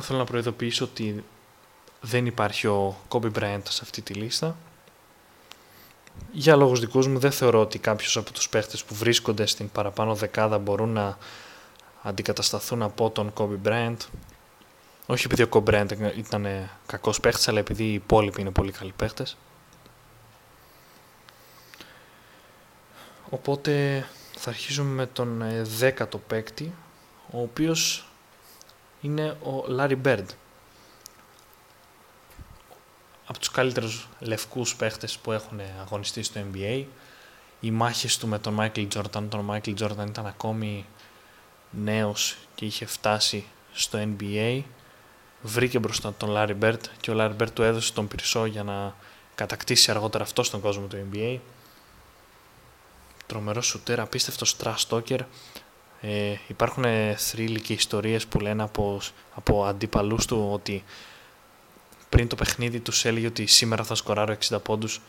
Θέλω 0.00 0.18
να 0.18 0.24
προειδοποιήσω 0.24 0.84
ότι 0.84 1.24
δεν 2.00 2.26
υπάρχει 2.26 2.66
ο 2.66 2.96
Kobe 3.08 3.32
Bryant 3.32 3.62
σε 3.68 3.80
αυτή 3.82 4.02
τη 4.02 4.14
λίστα. 4.14 4.56
Για 6.32 6.56
λόγους 6.56 6.80
δικούς 6.80 7.06
μου 7.06 7.18
δεν 7.18 7.30
θεωρώ 7.32 7.60
ότι 7.60 7.78
κάποιος 7.78 8.16
από 8.16 8.32
τους 8.32 8.48
παίχτες 8.48 8.84
που 8.84 8.94
βρίσκονται 8.94 9.46
στην 9.46 9.70
παραπάνω 9.70 10.14
δεκάδα 10.14 10.58
μπορούν 10.58 10.88
να 10.88 11.18
αντικατασταθούν 12.02 12.82
από 12.82 13.10
τον 13.10 13.32
Kobe 13.36 13.68
Bryant. 13.68 13.96
Όχι 15.06 15.26
επειδή 15.26 15.42
ο 15.42 15.48
Kobe 15.50 15.64
Bryant 15.64 16.16
ήταν 16.16 16.46
κακός 16.86 17.20
παίχτης, 17.20 17.48
αλλά 17.48 17.58
επειδή 17.58 17.84
οι 17.84 17.92
υπόλοιποι 17.92 18.40
είναι 18.40 18.50
πολύ 18.50 18.72
καλοί 18.72 18.92
παίχτες. 18.96 19.36
Οπότε 23.30 24.04
θα 24.36 24.50
αρχίσουμε 24.50 24.90
με 24.94 25.06
τον 25.06 25.42
ε, 25.42 25.62
δέκατο 25.62 26.18
παίκτη, 26.18 26.72
ο 27.30 27.40
οποίος 27.40 28.08
είναι 29.00 29.28
ο 29.30 29.64
Larry 29.78 29.96
Bird. 30.04 30.24
Από 33.28 33.38
τους 33.38 33.50
καλύτερους 33.50 34.08
λευκούς 34.18 34.76
παίχτες 34.76 35.18
που 35.18 35.32
έχουν 35.32 35.60
αγωνιστεί 35.80 36.22
στο 36.22 36.40
NBA. 36.52 36.84
Οι 37.60 37.70
μάχες 37.70 38.18
του 38.18 38.26
με 38.26 38.38
τον 38.38 38.56
Michael 38.60 38.88
Jordan, 38.94 39.24
τον 39.28 39.50
Michael 39.50 39.74
Jordan 39.78 40.06
ήταν 40.08 40.26
ακόμη 40.26 40.86
νέος 41.70 42.36
και 42.54 42.64
είχε 42.64 42.86
φτάσει 42.86 43.44
στο 43.72 43.98
NBA. 43.98 44.62
Βρήκε 45.42 45.78
μπροστά 45.78 46.14
τον 46.14 46.28
Larry 46.32 46.58
Bird 46.62 46.80
και 47.00 47.10
ο 47.10 47.14
Larry 47.18 47.42
Bird 47.42 47.50
του 47.54 47.62
έδωσε 47.62 47.92
τον 47.92 48.08
πυρσό 48.08 48.44
για 48.44 48.62
να 48.62 48.94
κατακτήσει 49.34 49.90
αργότερα 49.90 50.24
αυτό 50.24 50.42
στον 50.42 50.60
κόσμο 50.60 50.86
του 50.86 51.08
NBA 51.12 51.38
τρομερός 53.28 53.66
σουτέρ, 53.66 54.00
απίστευτο 54.00 54.46
trash 54.62 55.18
Ε, 56.00 56.34
υπάρχουν 56.48 56.84
θρύλοι 57.16 57.60
και 57.60 57.72
ιστορίες 57.72 58.26
που 58.26 58.40
λένε 58.40 58.62
από, 58.62 59.00
από 59.34 59.64
αντίπαλούς 59.64 60.26
του 60.26 60.48
ότι 60.52 60.84
πριν 62.08 62.28
το 62.28 62.36
παιχνίδι 62.36 62.80
τους 62.80 63.04
έλεγε 63.04 63.26
ότι 63.26 63.46
σήμερα 63.46 63.84
θα 63.84 63.94
σκοράρω 63.94 64.36
60 64.48 64.62
πόντους 64.62 65.00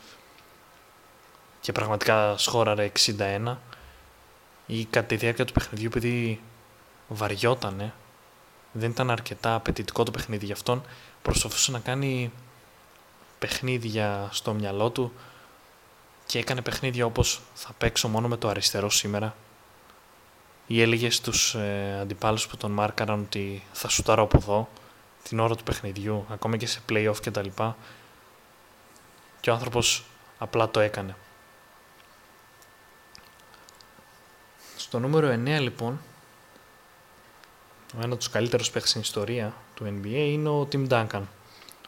και 1.60 1.72
πραγματικά 1.72 2.36
σκόραρε 2.38 2.92
61 3.18 3.56
ή 4.66 4.84
κατά 4.84 5.06
τη 5.06 5.16
διάρκεια 5.16 5.44
του 5.44 5.52
παιχνιδιού 5.52 5.86
επειδή 5.86 6.40
βαριότανε 7.08 7.92
δεν 8.72 8.90
ήταν 8.90 9.10
αρκετά 9.10 9.54
απαιτητικό 9.54 10.02
το 10.02 10.10
παιχνίδι 10.10 10.44
για 10.44 10.54
αυτόν 10.54 10.82
προσπαθούσε 11.22 11.70
να 11.70 11.78
κάνει 11.78 12.32
παιχνίδια 13.38 14.28
στο 14.32 14.52
μυαλό 14.52 14.90
του 14.90 15.12
και 16.26 16.38
έκανε 16.38 16.62
παιχνίδια 16.62 17.06
όπως 17.06 17.40
θα 17.54 17.72
παίξω 17.78 18.08
μόνο 18.08 18.28
με 18.28 18.36
το 18.36 18.48
αριστερό 18.48 18.90
σήμερα 18.90 19.34
ή 20.66 20.80
έλεγε 20.80 21.10
στους 21.10 21.54
ε, 21.54 21.98
αντιπάλους 22.00 22.46
που 22.46 22.56
τον 22.56 22.70
μάρκαραν 22.70 23.20
ότι 23.20 23.62
θα 23.72 23.88
σουτάρω 23.88 24.22
από 24.22 24.36
εδώ 24.36 24.68
την 25.22 25.40
ώρα 25.40 25.56
του 25.56 25.64
παιχνιδιού, 25.64 26.26
ακόμα 26.28 26.56
και 26.56 26.66
σε 26.66 26.80
play-off 26.88 27.16
και 27.20 27.30
τα 27.30 27.42
λοιπά 27.42 27.76
και 29.40 29.50
ο 29.50 29.52
άνθρωπος 29.52 30.04
απλά 30.38 30.70
το 30.70 30.80
έκανε. 30.80 31.16
Στο 34.76 34.98
νούμερο 34.98 35.28
9 35.28 35.60
λοιπόν, 35.60 36.00
ο 37.94 37.96
ένα 37.96 38.06
από 38.06 38.16
τους 38.16 38.30
καλύτερους 38.30 38.70
παίχτες 38.70 38.90
στην 38.90 39.00
ιστορία 39.00 39.54
του 39.74 39.84
NBA 39.84 40.06
είναι 40.06 40.48
ο 40.48 40.68
Tim 40.72 40.88
Duncan. 40.88 41.22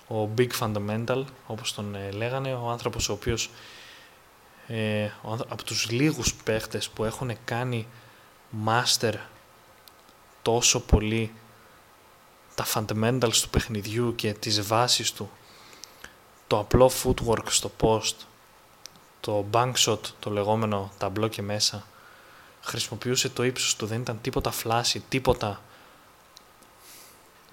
Ο 0.08 0.28
Big 0.38 0.50
Fundamental, 0.60 1.24
όπως 1.46 1.74
τον 1.74 1.94
ε, 1.94 2.10
λέγανε, 2.10 2.54
ο 2.54 2.68
άνθρωπος 2.68 3.08
ο 3.08 3.12
οποίος 3.12 3.50
ε, 4.66 5.10
από 5.22 5.64
τους 5.64 5.90
λίγους 5.90 6.34
παίχτες 6.34 6.88
που 6.88 7.04
έχουν 7.04 7.30
κάνει 7.44 7.86
master 8.66 9.14
τόσο 10.42 10.80
πολύ 10.80 11.32
τα 12.54 12.66
fundamentals 12.74 13.36
του 13.42 13.48
παιχνιδιού 13.48 14.14
και 14.14 14.32
τις 14.32 14.62
βάσεις 14.62 15.12
του. 15.12 15.30
Το 16.46 16.58
απλό 16.58 16.90
footwork 17.02 17.46
στο 17.48 17.70
post 17.80 18.14
το 19.20 19.46
bank 19.52 19.72
shot 19.76 19.98
το 20.20 20.30
λεγόμενο 20.30 20.90
ταμπλό 20.98 21.28
και 21.28 21.42
μέσα 21.42 21.86
χρησιμοποιούσε 22.62 23.28
το 23.28 23.42
ύψος 23.42 23.76
του. 23.76 23.86
Δεν 23.86 24.00
ήταν 24.00 24.18
τίποτα 24.20 24.50
φλάση 24.50 25.04
τίποτα 25.08 25.60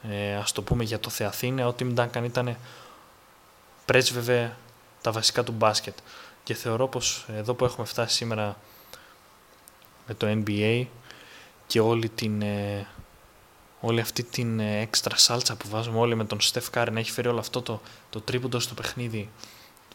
ε, 0.10 0.36
ας 0.36 0.52
το 0.52 0.62
πούμε 0.62 0.84
για 0.84 1.00
το 1.00 1.10
Θεαθήνε. 1.10 1.66
Ο 1.66 1.76
Tim 1.80 1.96
Duncan 1.96 2.24
ήταν 2.24 2.58
πρέσβευε 3.86 4.56
τα 5.02 5.12
βασικά 5.12 5.44
του 5.44 5.52
μπάσκετ. 5.52 5.98
Και 6.44 6.54
θεωρώ 6.54 6.88
πως 6.88 7.26
εδώ 7.30 7.54
που 7.54 7.66
έχουμε 7.66 7.86
φτάσει 7.86 8.16
σήμερα 8.16 8.58
με 10.08 10.14
το 10.14 10.28
NBA 10.30 10.86
και 11.68 11.80
όλη, 11.80 12.10
την, 12.10 12.42
ε, 12.42 12.88
όλη 13.80 14.00
αυτή 14.00 14.24
την 14.24 14.60
ε, 14.60 14.80
έξτρα 14.80 15.18
σάλτσα 15.18 15.56
που 15.56 15.68
βάζουμε 15.70 16.00
όλοι 16.00 16.16
με 16.16 16.26
τον 16.26 16.42
Στεφ 16.42 16.70
Κάρη 16.70 16.92
να 16.92 17.00
έχει 17.00 17.12
φέρει 17.12 17.28
όλο 17.28 17.40
αυτό 17.40 17.62
το, 17.62 17.82
το 18.10 18.22
τρίποντος 18.22 18.64
στο 18.64 18.74
παιχνίδι 18.74 19.30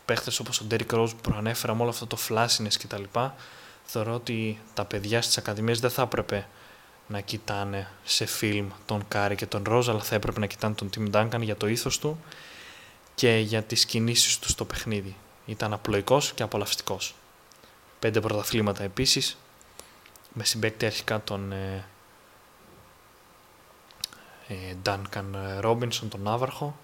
παίχτες 0.04 0.38
όπως 0.38 0.60
ο 0.60 0.66
Derrick 0.70 0.94
Rose 0.94 1.08
που 1.08 1.30
προανέφερα 1.30 1.74
με 1.74 1.80
όλο 1.80 1.90
αυτό 1.90 2.06
το 2.06 2.16
flashiness 2.28 2.74
κτλ 2.78 3.02
θεωρώ 3.84 4.14
ότι 4.14 4.58
τα 4.74 4.84
παιδιά 4.84 5.22
στις 5.22 5.38
ακαδημίες 5.38 5.80
δεν 5.80 5.90
θα 5.90 6.02
έπρεπε 6.02 6.46
να 7.06 7.20
κοιτάνε 7.20 7.88
σε 8.04 8.26
φιλμ 8.26 8.68
τον 8.86 9.04
Κάρι 9.08 9.34
και 9.34 9.46
τον 9.46 9.62
Ρόζ 9.66 9.88
αλλά 9.88 10.02
θα 10.02 10.14
έπρεπε 10.14 10.40
να 10.40 10.46
κοιτάνε 10.46 10.74
τον 10.74 10.90
Tim 10.96 11.14
Duncan 11.14 11.40
για 11.40 11.56
το 11.56 11.66
ήθος 11.66 11.98
του 11.98 12.18
και 13.14 13.36
για 13.36 13.62
τις 13.62 13.84
κινήσεις 13.84 14.38
του 14.38 14.48
στο 14.48 14.64
παιχνίδι. 14.64 15.16
Ήταν 15.46 15.72
απλοϊκός 15.72 16.32
και 16.32 16.42
απολαυστικός. 16.42 17.14
Πέντε 17.98 18.20
πρωταθλήματα 18.20 18.82
επίσης, 18.82 19.36
με 20.32 20.44
συμπαίκτη 20.44 20.86
αρχικά 20.86 21.22
τον 21.24 21.52
ε, 24.48 24.54
ε, 24.54 24.76
Duncan 24.84 25.24
Robinson, 25.64 26.08
τον 26.08 26.20
Ναύαρχο 26.22 26.76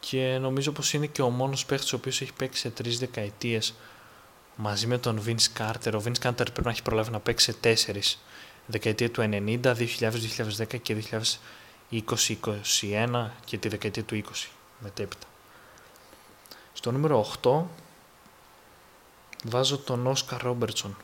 και 0.00 0.38
νομίζω 0.40 0.72
πως 0.72 0.92
είναι 0.92 1.06
και 1.06 1.22
ο 1.22 1.30
μόνος 1.30 1.66
παίχτης 1.66 1.92
ο 1.92 1.96
οποίος 1.96 2.20
έχει 2.20 2.32
παίξει 2.32 2.60
σε 2.60 2.70
τρεις 2.70 2.98
δεκαετίες 2.98 3.74
μαζί 4.56 4.86
με 4.86 4.98
τον 4.98 5.22
Vince 5.26 5.58
Carter. 5.58 5.92
Ο 5.94 6.02
Vince 6.04 6.28
Carter 6.28 6.34
πρέπει 6.34 6.62
να 6.64 6.70
έχει 6.70 6.82
προλάβει 6.82 7.10
να 7.10 7.20
παίξει 7.20 7.44
σε 7.44 7.58
τέσσερις 7.58 8.18
δεκαετία 8.66 9.10
του 9.10 9.22
90, 9.22 9.60
2000, 9.62 10.10
2010 10.58 10.80
και 10.82 10.96
2020-2021 11.90 13.30
και 13.44 13.58
τη 13.58 13.68
δεκαετία 13.68 14.04
του 14.04 14.22
20 14.24 14.48
μετέπειτα. 14.78 15.26
Στο 16.72 16.92
νούμερο 16.92 17.26
8 17.42 17.62
βάζω 19.44 19.78
τον 19.78 20.06
Όσκαρ 20.06 20.42
Ρόμπερτσον. 20.42 20.96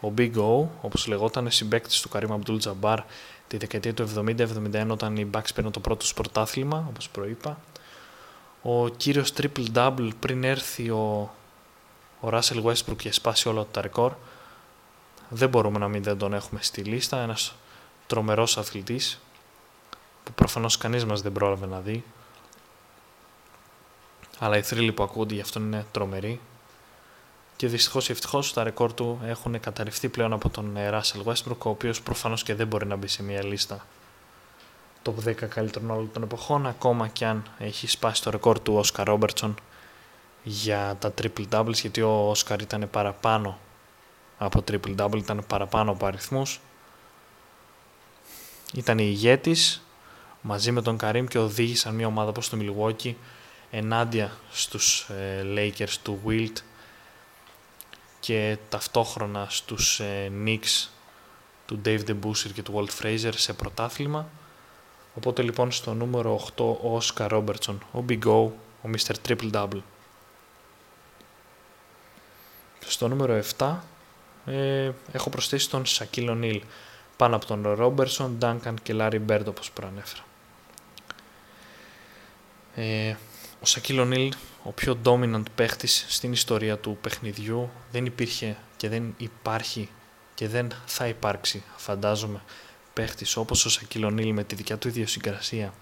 Ο 0.00 0.12
Big 0.18 0.34
O, 0.34 0.66
όπως 0.80 1.06
λεγόταν, 1.06 1.50
συμπέκτης 1.50 2.00
του 2.00 2.08
Καρύμ 2.08 2.32
Αμπτούλ 2.32 2.56
Τζαμπάρ 2.56 3.00
τη 3.48 3.56
δεκαετία 3.56 3.94
του 3.94 4.08
70-71 4.16 4.86
όταν 4.88 5.16
οι 5.16 5.30
Bucks 5.34 5.54
πήραν 5.54 5.72
το 5.72 5.80
πρώτο 5.80 6.06
πρωτάθλημα, 6.14 6.86
όπως 6.88 7.08
προείπα. 7.08 7.58
Ο 8.62 8.88
κύριος 8.88 9.32
Triple 9.36 9.66
Double 9.74 10.10
πριν 10.20 10.44
έρθει 10.44 10.90
ο, 10.90 11.30
ο 12.20 12.28
Russell 12.32 12.62
Westbrook 12.62 12.96
και 12.96 13.12
σπάσει 13.12 13.48
όλα 13.48 13.66
τα 13.70 13.80
ρεκόρ. 13.80 14.12
Δεν 15.28 15.48
μπορούμε 15.48 15.78
να 15.78 15.88
μην 15.88 16.02
δεν 16.02 16.18
τον 16.18 16.34
έχουμε 16.34 16.60
στη 16.62 16.82
λίστα. 16.82 17.18
Ένας 17.22 17.54
τρομερός 18.06 18.58
αθλητής 18.58 19.20
που 20.24 20.32
προφανώς 20.32 20.78
κανείς 20.78 21.04
μας 21.04 21.22
δεν 21.22 21.32
πρόλαβε 21.32 21.66
να 21.66 21.80
δει 21.80 22.04
αλλά 24.38 24.56
οι 24.56 24.62
θρύλοι 24.62 24.92
που 24.92 25.02
ακούγονται 25.02 25.34
γι' 25.34 25.40
αυτό 25.40 25.60
είναι 25.60 25.86
τρομεροί. 25.90 26.40
Και 27.58 27.66
δυστυχώς 27.66 28.08
ή 28.08 28.12
ευτυχώς 28.12 28.52
τα 28.52 28.62
ρεκόρ 28.62 28.92
του 28.92 29.20
έχουν 29.24 29.60
καταρριφθεί 29.60 30.08
πλέον 30.08 30.32
από 30.32 30.48
τον 30.48 30.76
ε, 30.76 30.90
Russell 30.92 31.24
Westbrook, 31.24 31.58
ο 31.58 31.68
οποίος 31.68 32.02
προφανώς 32.02 32.42
και 32.42 32.54
δεν 32.54 32.66
μπορεί 32.66 32.86
να 32.86 32.96
μπει 32.96 33.06
σε 33.06 33.22
μια 33.22 33.44
λίστα 33.44 33.86
top 35.02 35.28
10 35.28 35.34
καλύτερων 35.34 35.90
όλων 35.90 36.12
των 36.12 36.22
εποχών, 36.22 36.66
ακόμα 36.66 37.08
και 37.08 37.26
αν 37.26 37.42
έχει 37.58 37.86
σπάσει 37.86 38.22
το 38.22 38.30
ρεκόρ 38.30 38.60
του 38.60 38.84
Oscar 38.84 39.04
Robertson 39.04 39.54
για 40.42 40.96
τα 40.98 41.14
triple 41.22 41.44
doubles, 41.50 41.74
γιατί 41.74 42.02
ο 42.02 42.34
Oscar 42.36 42.60
ήταν 42.60 42.88
παραπάνω 42.90 43.58
από 44.38 44.64
triple 44.70 44.96
double, 44.96 45.16
ήταν 45.16 45.44
παραπάνω 45.46 45.90
από 45.90 46.06
αριθμούς. 46.06 46.60
Ήταν 48.74 48.98
ηγέτης 48.98 49.82
μαζί 50.40 50.72
με 50.72 50.82
τον 50.82 50.96
Καρύμ 50.96 51.26
και 51.26 51.38
οδήγησαν 51.38 51.94
μια 51.94 52.06
ομάδα 52.06 52.28
όπως 52.28 52.48
το 52.48 52.58
Milwaukee 52.60 53.14
ενάντια 53.70 54.32
στους 54.50 55.00
ε, 55.00 55.42
Lakers 55.56 55.94
του 56.02 56.20
Wilt 56.26 56.62
και 58.28 58.56
ταυτόχρονα 58.68 59.46
στους 59.50 60.00
ε, 60.00 60.32
Knicks 60.44 60.88
του 61.66 61.80
Dave 61.84 62.00
DeBusser 62.06 62.50
και 62.54 62.62
του 62.62 62.74
Walt 62.74 63.02
Fraser 63.02 63.32
σε 63.36 63.52
πρωτάθλημα. 63.52 64.28
Οπότε 65.14 65.42
λοιπόν 65.42 65.72
στο 65.72 65.94
νούμερο 65.94 66.46
8 66.56 66.64
ο 66.64 66.98
Oscar 66.98 67.28
Robertson, 67.30 67.76
ο 67.92 68.04
Big 68.08 68.22
O, 68.24 68.50
ο 68.82 68.90
Mr. 68.96 69.14
Triple 69.28 69.52
Double. 69.52 69.80
Στο 72.86 73.08
νούμερο 73.08 73.42
7 73.58 73.76
ε, 74.46 74.90
έχω 75.12 75.30
προσθέσει 75.30 75.70
τον 75.70 75.82
Shaquille 75.86 76.30
O'Neal 76.30 76.60
πάνω 77.16 77.36
από 77.36 77.46
τον 77.46 77.76
Robertson, 77.78 78.30
Duncan 78.40 78.74
και 78.82 78.94
Larry 78.98 79.20
Bird 79.28 79.44
όπως 79.46 79.70
προανέφερα. 79.70 80.24
Ε, 82.74 83.16
ο 83.60 83.66
Σακίλ 83.66 83.98
Ονίλ, 83.98 84.32
ο 84.62 84.72
πιο 84.72 84.98
dominant 85.04 85.42
παίχτης 85.54 86.04
στην 86.08 86.32
ιστορία 86.32 86.78
του 86.78 86.98
παιχνιδιού, 87.00 87.70
δεν 87.92 88.06
υπήρχε 88.06 88.56
και 88.76 88.88
δεν 88.88 89.14
υπάρχει 89.16 89.88
και 90.34 90.48
δεν 90.48 90.68
θα 90.86 91.06
υπάρξει, 91.06 91.62
φαντάζομαι, 91.76 92.42
παίχτης 92.92 93.36
όπως 93.36 93.64
ο 93.64 93.70
Σακίλ 93.70 94.04
Ονίλ 94.04 94.32
με 94.32 94.44
τη 94.44 94.54
δικιά 94.54 94.78
του 94.78 94.88
ιδιοσυγκρασία, 94.88 95.74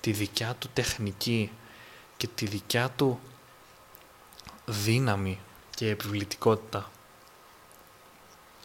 τη 0.00 0.12
δικιά 0.12 0.56
του 0.58 0.68
τεχνική 0.72 1.50
και 2.16 2.28
τη 2.34 2.46
δικιά 2.46 2.90
του 2.96 3.20
δύναμη 4.64 5.40
και 5.74 5.88
επιβλητικότητα 5.88 6.90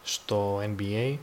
στο 0.04 0.62
NBA 0.62 1.18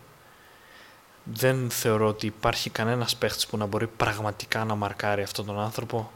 δεν 1.25 1.71
θεωρώ 1.71 2.09
ότι 2.09 2.27
υπάρχει 2.27 2.71
κανένας 2.71 3.17
παίχτης 3.17 3.47
που 3.47 3.57
να 3.57 3.67
μπορεί 3.67 3.87
πραγματικά 3.87 4.65
να 4.65 4.75
μαρκάρει 4.75 5.23
αυτόν 5.23 5.47
τον 5.47 5.61
άνθρωπο 5.61 6.11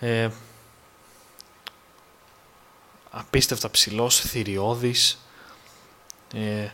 ε, 0.00 0.28
απίστευτα 3.10 3.70
ψηλός, 3.70 4.20
θηριώδης, 4.20 5.18
ε, 6.34 6.68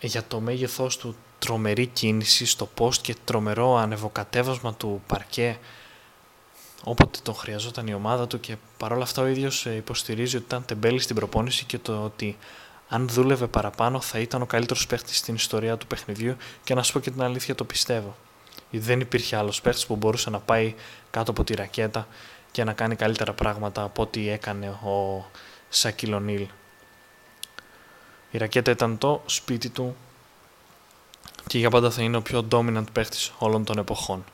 για 0.00 0.24
το 0.24 0.40
μέγεθός 0.40 0.96
του 0.96 1.16
τρομερή 1.38 1.86
κίνηση 1.86 2.46
στο 2.46 2.68
post 2.78 2.96
και 2.96 3.16
τρομερό 3.24 3.76
ανεβοκατέβασμα 3.76 4.74
του 4.74 5.02
παρκέ 5.06 5.58
όποτε 6.84 7.18
τον 7.22 7.34
χρειαζόταν 7.34 7.86
η 7.86 7.94
ομάδα 7.94 8.26
του. 8.26 8.40
Και 8.40 8.56
παρόλα 8.76 9.02
αυτά 9.02 9.22
ο 9.22 9.26
ίδιος 9.26 9.66
ε, 9.66 9.74
υποστηρίζει 9.74 10.36
ότι 10.36 10.44
ήταν 10.44 10.64
τεμπέλη 10.64 10.98
στην 10.98 11.16
προπόνηση 11.16 11.64
και 11.64 11.78
το 11.78 12.04
ότι 12.04 12.36
αν 12.88 13.08
δούλευε 13.08 13.46
παραπάνω 13.46 14.00
θα 14.00 14.18
ήταν 14.18 14.42
ο 14.42 14.46
καλύτερος 14.46 14.86
παίχτης 14.86 15.18
στην 15.18 15.34
ιστορία 15.34 15.76
του 15.76 15.86
παιχνιδιού. 15.86 16.36
Και 16.64 16.74
να 16.74 16.82
σου 16.82 16.92
πω 16.92 17.00
και 17.00 17.10
την 17.10 17.22
αλήθεια 17.22 17.54
το 17.54 17.64
πιστεύω 17.64 18.16
δεν 18.78 19.00
υπήρχε 19.00 19.36
άλλος 19.36 19.60
παίχτης 19.60 19.86
που 19.86 19.96
μπορούσε 19.96 20.30
να 20.30 20.38
πάει 20.38 20.74
κάτω 21.10 21.30
από 21.30 21.44
τη 21.44 21.54
ρακέτα 21.54 22.06
και 22.50 22.64
να 22.64 22.72
κάνει 22.72 22.96
καλύτερα 22.96 23.32
πράγματα 23.32 23.82
από 23.82 24.02
ό,τι 24.02 24.28
έκανε 24.28 24.68
ο 24.68 25.26
Σακυλονίλ. 25.68 26.46
Η 28.30 28.38
ρακέτα 28.38 28.70
ήταν 28.70 28.98
το 28.98 29.22
σπίτι 29.26 29.68
του 29.68 29.96
και 31.46 31.58
για 31.58 31.70
πάντα 31.70 31.90
θα 31.90 32.02
είναι 32.02 32.16
ο 32.16 32.22
πιο 32.22 32.46
dominant 32.50 32.84
παίχτης 32.92 33.32
όλων 33.38 33.64
των 33.64 33.78
εποχών. 33.78 34.24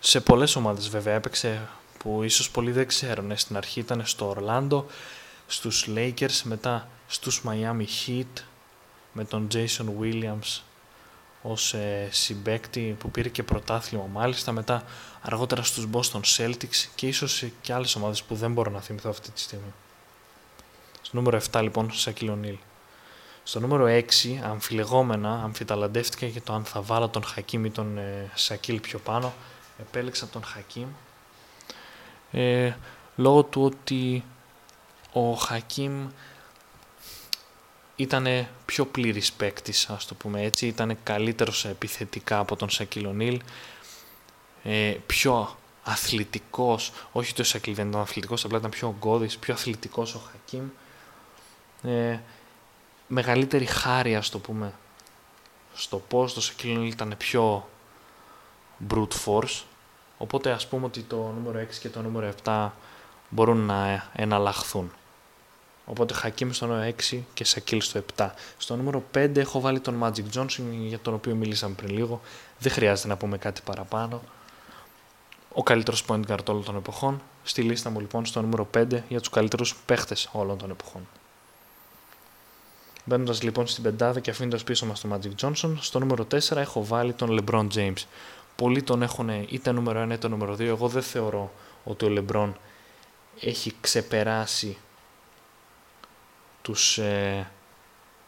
Σε 0.00 0.20
πολλές 0.20 0.56
ομάδες 0.56 0.88
βέβαια 0.88 1.14
έπαιξε 1.14 1.68
που 1.98 2.22
ίσως 2.22 2.50
πολλοί 2.50 2.72
δεν 2.72 2.86
ξέρουν. 2.86 3.36
Στην 3.36 3.56
αρχή 3.56 3.80
ήταν 3.80 4.06
στο 4.06 4.28
Ορλάντο, 4.28 4.86
στους 5.46 5.88
Lakers, 5.94 6.40
μετά 6.42 6.88
στους 7.06 7.42
Miami 7.46 7.84
Heat 8.06 8.42
με 9.12 9.24
τον 9.24 9.48
Jason 9.52 9.86
Williams 10.00 10.60
ως 11.46 11.74
ε, 11.74 12.08
συμπέκτη 12.10 12.96
που 12.98 13.10
πήρε 13.10 13.28
και 13.28 13.42
πρωτάθλημα 13.42 14.08
μάλιστα 14.12 14.52
μετά 14.52 14.82
αργότερα 15.22 15.62
στους 15.62 15.86
Boston 15.92 16.20
Celtics 16.36 16.88
και 16.94 17.06
ίσως 17.06 17.44
και 17.60 17.72
άλλες 17.72 17.94
ομάδες 17.94 18.22
που 18.22 18.34
δεν 18.34 18.52
μπορώ 18.52 18.70
να 18.70 18.80
θυμηθώ 18.80 19.10
αυτή 19.10 19.30
τη 19.30 19.40
στιγμή. 19.40 19.72
Στο 21.02 21.16
νούμερο 21.16 21.40
7 21.50 21.62
λοιπόν 21.62 21.92
Σακίλ 21.92 22.28
Ονίλ. 22.28 22.56
Στο 23.42 23.60
νούμερο 23.60 23.86
6 23.86 24.02
αμφιλεγόμενα 24.42 25.42
αμφιταλαντεύτηκα 25.42 26.26
για 26.26 26.42
το 26.42 26.52
αν 26.52 26.64
θα 26.64 26.80
βάλω 26.80 27.08
τον 27.08 27.24
Χακίμ 27.24 27.64
ή 27.64 27.70
τον 27.70 27.98
ε, 27.98 28.30
Σακίλ 28.34 28.80
πιο 28.80 28.98
πάνω. 28.98 29.32
Επέλεξα 29.80 30.28
τον 30.28 30.44
Χακίμ 30.44 30.88
ε, 32.30 32.72
λόγω 33.16 33.42
του 33.42 33.62
ότι 33.62 34.24
ο 35.12 35.32
Χακίμ 35.32 36.08
ήταν 37.96 38.46
πιο 38.64 38.86
πλήρης 38.86 39.32
παίκτης, 39.32 39.90
ας 39.90 40.06
το 40.06 40.14
πούμε 40.14 40.42
έτσι, 40.42 40.66
ήταν 40.66 40.98
καλύτερος 41.02 41.64
επιθετικά 41.64 42.38
από 42.38 42.56
τον 42.56 42.70
Σακίλ 42.70 43.40
ε, 44.62 44.96
πιο 45.06 45.56
αθλητικός, 45.84 46.92
όχι 47.12 47.30
ότι 47.30 47.40
ο 47.40 47.44
Σακίλ 47.44 47.74
δεν 47.74 47.88
ήταν 47.88 48.00
αθλητικός, 48.00 48.44
απλά 48.44 48.58
ήταν 48.58 48.70
πιο 48.70 48.88
ογκώδης, 48.88 49.38
πιο 49.38 49.54
αθλητικός 49.54 50.14
ο 50.14 50.20
Χακίμ, 50.30 50.68
ε, 51.82 52.20
μεγαλύτερη 53.06 53.64
χάρη, 53.64 54.16
ας 54.16 54.28
το 54.28 54.38
πούμε, 54.38 54.72
στο 55.74 55.98
πώς 55.98 56.34
το 56.34 56.40
Σακίλ 56.40 56.86
ήταν 56.86 57.14
πιο 57.18 57.68
brute 58.90 59.14
force, 59.24 59.62
οπότε 60.18 60.50
ας 60.50 60.68
πούμε 60.68 60.86
ότι 60.86 61.00
το 61.00 61.16
νούμερο 61.16 61.58
6 61.58 61.78
και 61.80 61.88
το 61.88 62.02
νούμερο 62.02 62.34
7 62.44 62.70
μπορούν 63.28 63.58
να 63.58 64.10
εναλλαχθούν. 64.12 64.92
Οπότε 65.86 66.14
Χακίμ 66.14 66.50
στο 66.50 66.66
νούμερο 66.66 66.94
6 67.10 67.18
και 67.34 67.44
Σακίλ 67.44 67.80
στο 67.80 68.04
7. 68.16 68.28
Στο 68.58 68.76
νούμερο 68.76 69.04
5 69.14 69.36
έχω 69.36 69.60
βάλει 69.60 69.80
τον 69.80 70.02
Magic 70.02 70.38
Johnson 70.38 70.62
για 70.86 70.98
τον 70.98 71.14
οποίο 71.14 71.34
μιλήσαμε 71.34 71.74
πριν 71.74 71.90
λίγο. 71.90 72.20
Δεν 72.58 72.72
χρειάζεται 72.72 73.08
να 73.08 73.16
πούμε 73.16 73.38
κάτι 73.38 73.60
παραπάνω. 73.64 74.22
Ο 75.52 75.62
καλύτερος 75.62 76.04
point 76.08 76.20
guard 76.28 76.48
όλων 76.48 76.64
των 76.64 76.76
εποχών. 76.76 77.22
Στη 77.42 77.62
λίστα 77.62 77.90
μου 77.90 78.00
λοιπόν 78.00 78.26
στο 78.26 78.40
νούμερο 78.42 78.68
5 78.74 78.86
για 79.08 79.18
τους 79.18 79.28
καλύτερους 79.30 79.76
παίχτες 79.86 80.28
όλων 80.32 80.58
των 80.58 80.70
εποχών. 80.70 81.08
Μπαίνοντας 83.04 83.42
λοιπόν 83.42 83.66
στην 83.66 83.82
πεντάδα 83.82 84.20
και 84.20 84.30
αφήνοντας 84.30 84.64
πίσω 84.64 84.86
μας 84.86 85.00
τον 85.00 85.12
Magic 85.12 85.44
Johnson, 85.44 85.74
στο 85.80 85.98
νούμερο 85.98 86.26
4 86.30 86.56
έχω 86.56 86.84
βάλει 86.84 87.12
τον 87.12 87.40
LeBron 87.40 87.66
James. 87.74 88.04
Πολλοί 88.56 88.82
τον 88.82 89.02
έχουν 89.02 89.28
είτε 89.28 89.72
νούμερο 89.72 90.06
1 90.08 90.12
είτε 90.12 90.28
νούμερο 90.28 90.54
2. 90.54 90.60
Εγώ 90.60 90.88
δεν 90.88 91.02
θεωρώ 91.02 91.52
ότι 91.84 92.04
ο 92.04 92.08
LeBron 92.18 92.52
έχει 93.40 93.72
ξεπεράσει 93.80 94.76
τους 96.64 96.98
ε, 96.98 97.50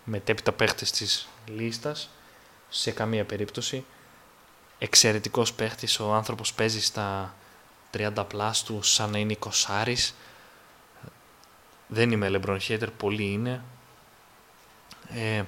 μετέπειτα 0.04 0.52
παίχτες 0.52 0.90
της 0.90 1.28
λίστας 1.46 2.10
σε 2.68 2.90
καμία 2.90 3.24
περίπτωση. 3.24 3.84
Εξαιρετικός 4.78 5.52
παίχτης, 5.52 6.00
ο 6.00 6.14
άνθρωπος 6.14 6.54
παίζει 6.54 6.80
στα 6.80 7.34
30 7.96 8.24
πλάς 8.28 8.62
του 8.62 8.82
σαν 8.82 9.10
να 9.10 9.18
είναι 9.18 9.36
20 9.40 10.12
Δεν 11.86 12.10
είμαι 12.10 12.30
LeBron 12.32 12.58
hater, 12.68 12.88
πολλοί 12.96 13.32
είναι. 13.32 13.62
Ε, 15.08 15.42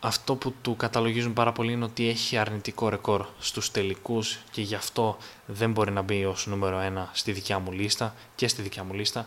αυτό 0.00 0.34
που 0.34 0.54
του 0.62 0.76
καταλογίζουν 0.76 1.32
πάρα 1.32 1.52
πολύ 1.52 1.72
είναι 1.72 1.84
ότι 1.84 2.08
έχει 2.08 2.36
αρνητικό 2.36 2.88
ρεκόρ 2.88 3.26
στους 3.38 3.70
τελικούς 3.70 4.38
και 4.50 4.62
γι' 4.62 4.74
αυτό 4.74 5.16
δεν 5.46 5.72
μπορεί 5.72 5.90
να 5.90 6.02
μπει 6.02 6.24
ως 6.24 6.46
νούμερο 6.46 6.80
1 6.96 7.08
στη 7.12 7.32
δικιά 7.32 7.58
μου 7.58 7.72
λίστα 7.72 8.14
και 8.34 8.48
στη 8.48 8.62
δικιά 8.62 8.84
μου 8.84 8.92
λίστα 8.92 9.26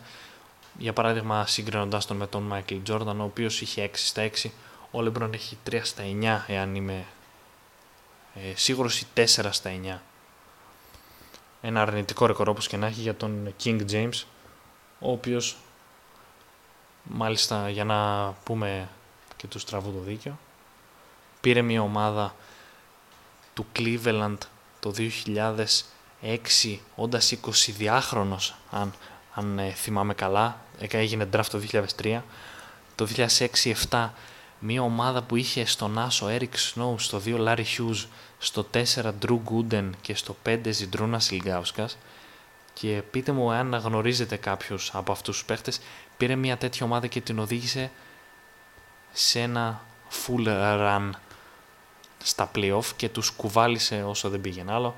για 0.77 0.93
παράδειγμα 0.93 1.45
συγκρίνοντας 1.45 2.05
τον 2.05 2.17
με 2.17 2.27
τον 2.27 2.43
Μάικλ 2.43 2.75
Τζόρνταν, 2.83 3.21
ο 3.21 3.23
οποίος 3.23 3.61
είχε 3.61 3.83
6 3.83 3.89
στα 3.93 4.29
6, 4.43 4.49
ο 4.91 5.01
Λεμπρόν 5.01 5.33
έχει 5.33 5.57
3 5.69 5.79
στα 5.83 6.03
9, 6.21 6.43
εάν 6.47 6.75
είμαι 6.75 7.05
ε, 8.35 8.55
σίγουρος 8.55 9.01
ή 9.01 9.07
4 9.15 9.25
στα 9.49 9.71
9. 9.83 9.97
Ένα 11.61 11.81
αρνητικό 11.81 12.25
ρεκόρ 12.25 12.49
όπως 12.49 12.67
και 12.67 12.77
να 12.77 12.87
έχει 12.87 13.01
για 13.01 13.15
τον 13.15 13.53
King 13.63 13.81
James, 13.91 14.23
ο 14.99 15.11
οποίος 15.11 15.57
μάλιστα 17.03 17.69
για 17.69 17.83
να 17.83 18.31
πούμε 18.43 18.89
και 19.35 19.47
του 19.47 19.59
στραβού 19.59 19.91
το 19.91 19.99
δίκιο, 19.99 20.39
πήρε 21.41 21.61
μια 21.61 21.81
ομάδα 21.81 22.35
του 23.53 23.65
Cleveland 23.75 24.37
το 24.79 24.93
2006 26.21 26.79
όντας 26.95 27.33
22χρονος 27.77 28.51
αν 28.71 28.93
αν 29.33 29.59
ε, 29.59 29.71
θυμάμαι 29.71 30.13
καλά, 30.13 30.61
έγινε 30.79 31.29
draft 31.33 31.45
το 31.51 31.61
2003. 32.01 32.21
Το 32.95 33.07
2006-2007 33.89 34.09
μια 34.59 34.81
ομάδα 34.81 35.21
που 35.21 35.35
είχε 35.35 35.65
στον 35.65 35.97
Άσο 35.99 36.27
Eric 36.29 36.73
Snow, 36.73 36.93
στο 36.97 37.21
2 37.25 37.47
Larry 37.47 37.63
Hughes, 37.77 38.05
στο 38.37 38.67
4 38.73 38.83
Drew 39.21 39.39
Gooden 39.49 39.89
και 40.01 40.15
στο 40.15 40.35
5 40.45 40.59
Zidruna 40.63 41.17
Silgauskas 41.29 41.89
και 42.73 43.03
πείτε 43.11 43.31
μου 43.31 43.51
αν 43.51 43.73
γνωρίζετε 43.73 44.35
κάποιους 44.35 44.91
από 44.93 45.11
αυτούς 45.11 45.37
τους 45.37 45.45
παίχτες 45.45 45.79
πήρε 46.17 46.35
μια 46.35 46.57
τέτοια 46.57 46.85
ομάδα 46.85 47.07
και 47.07 47.21
την 47.21 47.39
οδήγησε 47.39 47.91
σε 49.13 49.39
ένα 49.39 49.81
full 50.11 50.47
run 50.47 51.09
στα 52.23 52.51
playoff 52.55 52.85
και 52.95 53.09
τους 53.09 53.29
κουβάλισε 53.29 54.03
όσο 54.03 54.29
δεν 54.29 54.41
πήγαινε 54.41 54.73
άλλο 54.73 54.95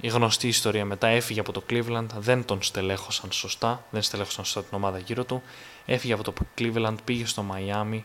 η 0.00 0.08
γνωστή 0.08 0.48
ιστορία 0.48 0.84
μετά 0.84 1.06
έφυγε 1.06 1.40
από 1.40 1.52
το 1.52 1.62
Cleveland, 1.70 2.06
δεν 2.18 2.44
τον 2.44 2.62
στελέχωσαν 2.62 3.32
σωστά, 3.32 3.84
δεν 3.90 4.02
στελέχωσαν 4.02 4.44
σωστά 4.44 4.68
την 4.68 4.76
ομάδα 4.76 4.98
γύρω 4.98 5.24
του. 5.24 5.42
Έφυγε 5.86 6.12
από 6.12 6.22
το 6.22 6.32
Cleveland, 6.58 6.96
πήγε 7.04 7.26
στο 7.26 7.44
Miami, 7.52 8.00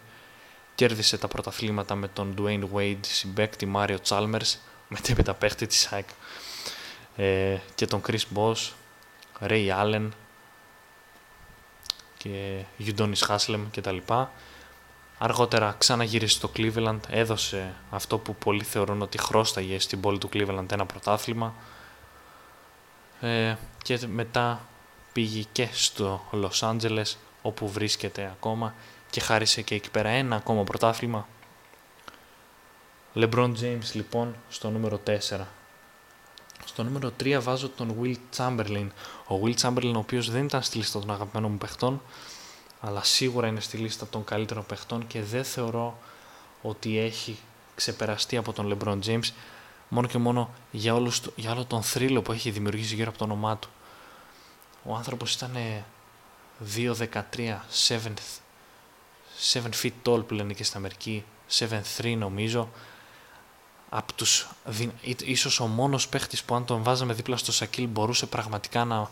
κέρδισε 0.75 1.17
τα 1.17 1.27
πρωταθλήματα 1.27 1.95
με 1.95 2.07
τον 2.07 2.35
Dwayne 2.37 2.63
Wade, 2.73 2.99
συμπέκτη 3.01 3.65
Μάριο 3.65 3.97
Chalmers, 4.07 4.55
μετέπειτα 4.87 5.33
παίχτη 5.33 5.67
της 5.67 5.91
ΑΕΚ 5.91 6.07
ε, 7.15 7.57
και 7.75 7.85
τον 7.85 8.01
Chris 8.07 8.21
Boss, 8.35 8.69
Ray 9.39 9.69
Allen 9.81 10.09
και 12.17 12.63
Udonis 12.79 13.27
Haslem 13.27 13.61
κτλ. 13.71 13.97
Αργότερα 15.17 15.75
ξαναγύρισε 15.77 16.35
στο 16.35 16.51
Cleveland, 16.55 16.99
έδωσε 17.09 17.73
αυτό 17.89 18.17
που 18.17 18.35
πολλοί 18.35 18.63
θεωρούν 18.63 19.01
ότι 19.01 19.17
χρώσταγε 19.17 19.79
στην 19.79 19.99
πόλη 20.01 20.17
του 20.17 20.29
Cleveland 20.33 20.71
ένα 20.71 20.85
πρωτάθλημα 20.85 21.53
ε, 23.21 23.55
και 23.83 23.99
μετά 24.07 24.65
πήγε 25.13 25.45
και 25.51 25.67
στο 25.71 26.21
Los 26.31 26.75
Angeles 26.75 27.15
όπου 27.41 27.69
βρίσκεται 27.69 28.31
ακόμα 28.33 28.73
και 29.09 29.19
χάρισε 29.19 29.61
και 29.61 29.75
εκεί 29.75 29.91
πέρα 29.91 30.09
ένα 30.09 30.35
ακόμα 30.35 30.63
πρωτάθλημα. 30.63 31.27
LeBron 33.15 33.51
James 33.61 33.91
λοιπόν 33.93 34.35
στο 34.49 34.69
νούμερο 34.69 35.01
4. 35.07 35.17
Στο 36.65 36.83
νούμερο 36.83 37.11
3 37.23 37.39
βάζω 37.41 37.69
τον 37.69 37.95
Will 38.01 38.15
Chamberlain. 38.37 38.87
Ο 39.27 39.39
Will 39.43 39.55
Chamberlain 39.61 39.91
ο 39.95 39.97
οποίος 39.97 40.31
δεν 40.31 40.43
ήταν 40.43 40.61
στη 40.61 40.77
λίστα 40.77 40.99
των 40.99 41.11
αγαπημένων 41.11 41.51
μου 41.51 41.57
παιχτών 41.57 42.01
αλλά 42.81 43.03
σίγουρα 43.03 43.47
είναι 43.47 43.59
στη 43.59 43.77
λίστα 43.77 44.07
των 44.07 44.23
καλύτερων 44.23 44.65
παιχτών 44.65 45.07
και 45.07 45.21
δεν 45.21 45.43
θεωρώ 45.43 45.99
ότι 46.61 46.99
έχει 46.99 47.39
ξεπεραστεί 47.75 48.37
από 48.37 48.53
τον 48.53 48.77
LeBron 48.77 48.99
James 49.05 49.29
μόνο 49.93 50.07
και 50.07 50.17
μόνο 50.17 50.49
για, 50.71 50.93
όλους, 50.93 51.21
για 51.35 51.51
όλο 51.51 51.65
τον 51.65 51.83
θρύλο 51.83 52.21
που 52.21 52.31
έχει 52.31 52.51
δημιουργήσει 52.51 52.95
γύρω 52.95 53.09
από 53.09 53.17
το 53.17 53.23
όνομά 53.23 53.57
του. 53.57 53.69
Ο 54.83 54.95
άνθρωπος 54.95 55.33
ήταν 55.33 55.55
2'13", 56.75 57.59
7, 57.87 58.01
7 59.53 59.59
feet 59.81 59.91
tall 60.03 60.27
που 60.27 60.33
λένε 60.33 60.53
και 60.53 60.63
στην 60.63 60.77
Αμερική, 60.77 61.23
7'3 61.99 62.15
νομίζω, 62.17 62.69
από 63.89 64.13
τους, 64.13 64.47
ίσως 65.23 65.59
ο 65.59 65.67
μόνος 65.67 66.07
παίχτης 66.07 66.43
που 66.43 66.55
αν 66.55 66.65
τον 66.65 66.83
βάζαμε 66.83 67.13
δίπλα 67.13 67.37
στο 67.37 67.51
Σακίλ 67.51 67.87
μπορούσε 67.87 68.25
πραγματικά 68.25 68.85
να 68.85 69.09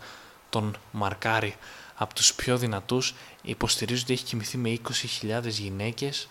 τον 0.49 0.77
μαρκάρει. 0.91 1.55
Από 1.95 2.13
τους 2.13 2.33
πιο 2.33 2.57
δυνατούς 2.57 3.15
υποστηρίζει 3.41 4.01
ότι 4.01 4.13
έχει 4.13 4.23
κοιμηθεί 4.23 4.57
με 4.57 4.79
20.000 5.21 5.47
γυναίκες. 5.47 6.29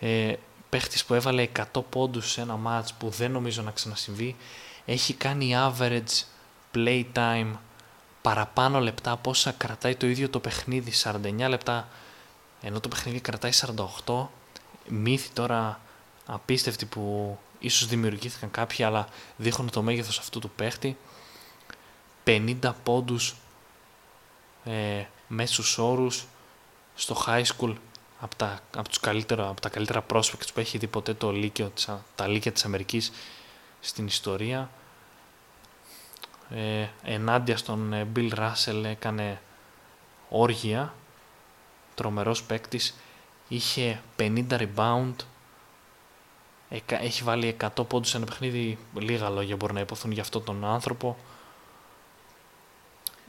Ε, 0.00 0.34
παίχτης 0.74 1.04
που 1.04 1.14
έβαλε 1.14 1.48
100 1.72 1.82
πόντους 1.90 2.30
σε 2.30 2.40
ένα 2.40 2.58
match 2.66 2.88
που 2.98 3.08
δεν 3.08 3.30
νομίζω 3.30 3.62
να 3.62 3.70
ξανασυμβεί 3.70 4.36
έχει 4.84 5.14
κάνει 5.14 5.54
average 5.56 6.22
playtime 6.74 7.50
παραπάνω 8.22 8.80
λεπτά 8.80 9.10
από 9.10 9.30
όσα 9.30 9.52
κρατάει 9.52 9.94
το 9.94 10.06
ίδιο 10.06 10.28
το 10.28 10.40
παιχνίδι 10.40 10.92
49 11.02 11.48
λεπτά 11.48 11.88
ενώ 12.60 12.80
το 12.80 12.88
παιχνίδι 12.88 13.20
κρατάει 13.20 13.50
48 14.06 14.26
μύθι 14.88 15.28
τώρα 15.32 15.80
απίστευτοι 16.26 16.86
που 16.86 17.38
ίσως 17.58 17.86
δημιουργήθηκαν 17.86 18.50
κάποιοι 18.50 18.84
αλλά 18.84 19.08
δείχνουν 19.36 19.70
το 19.70 19.82
μέγεθος 19.82 20.18
αυτού 20.18 20.38
του 20.38 20.50
παίχτη. 20.50 20.96
50 22.24 22.54
πόντους 22.82 23.34
ε, 24.64 25.04
μέσους 25.28 25.78
όρους 25.78 26.26
στο 26.94 27.24
high 27.26 27.44
school 27.44 27.74
από 28.24 28.36
τα, 28.36 28.60
από 28.76 28.88
τους 28.88 29.00
καλύτερα, 29.00 29.48
από 29.48 29.60
τα 29.60 29.68
καλύτερα 29.68 30.04
prospects 30.12 30.48
που 30.54 30.60
έχει 30.60 30.78
δει 30.78 30.86
ποτέ 30.86 31.14
το 31.14 31.32
λύκειο, 31.32 31.72
τα 32.14 32.26
λύκεια 32.26 32.52
της 32.52 32.64
Αμερικής 32.64 33.12
στην 33.80 34.06
ιστορία. 34.06 34.70
Ε, 36.50 36.86
ενάντια 37.02 37.56
στον 37.56 37.92
ε, 37.92 38.06
Bill 38.16 38.30
Russell 38.34 38.84
έκανε 38.84 39.40
όργια, 40.28 40.94
τρομερός 41.94 42.42
παίκτης, 42.42 42.94
είχε 43.48 44.00
50 44.18 44.46
rebound, 44.48 45.14
έχει 46.86 47.22
βάλει 47.22 47.56
100 47.76 47.86
πόντους 47.88 48.10
σε 48.10 48.16
ένα 48.16 48.26
παιχνίδι, 48.26 48.78
λίγα 48.94 49.28
λόγια 49.28 49.56
μπορεί 49.56 49.72
να 49.72 49.80
υποθούν 49.80 50.10
για 50.12 50.22
αυτόν 50.22 50.44
τον 50.44 50.64
άνθρωπο. 50.64 51.16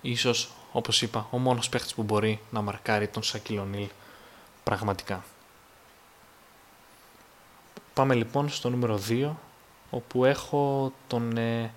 Ίσως, 0.02 0.52
όπως 0.72 1.02
είπα, 1.02 1.28
ο 1.32 1.38
μόνος 1.38 1.70
παίχτης 1.70 1.94
που 1.94 2.04
μπορεί 2.04 2.40
να 2.50 2.62
μαρκάρει 2.62 3.08
τον 3.08 3.24
Σακυλονίλ 3.24 3.90
πραγματικά. 4.66 5.24
Πάμε 7.94 8.14
λοιπόν 8.16 8.50
στο 8.50 8.70
νούμερο 8.70 9.00
2, 9.10 9.32
όπου 9.90 10.26
έχω 10.26 10.92
τον, 11.08 11.38
ε, 11.38 11.74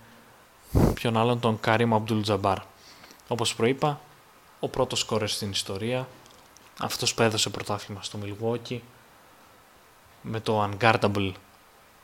ποιον 0.94 1.16
άλλον, 1.16 1.40
τον 1.40 1.60
Κάριμ 1.60 1.94
Αμπτουλ 1.94 2.20
Τζαμπάρ. 2.20 2.58
Όπως 3.28 3.54
προείπα, 3.54 4.00
ο 4.60 4.68
πρώτος 4.68 4.98
σκόρερ 4.98 5.28
στην 5.28 5.50
ιστορία, 5.50 6.08
αυτός 6.78 7.14
που 7.14 7.22
έδωσε 7.22 7.50
πρωτάθλημα 7.50 8.02
στο 8.02 8.18
Milwaukee, 8.24 8.80
με 10.22 10.40
το 10.40 10.70
unguardable 10.70 11.32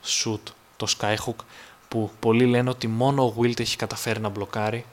shoot, 0.04 0.40
το 0.76 0.86
skyhook, 0.98 1.44
που 1.88 2.10
πολλοί 2.20 2.46
λένε 2.46 2.70
ότι 2.70 2.86
μόνο 2.86 3.24
ο 3.24 3.34
Wilt 3.38 3.60
έχει 3.60 3.76
καταφέρει 3.76 4.20
να 4.20 4.28
μπλοκάρει. 4.28 4.84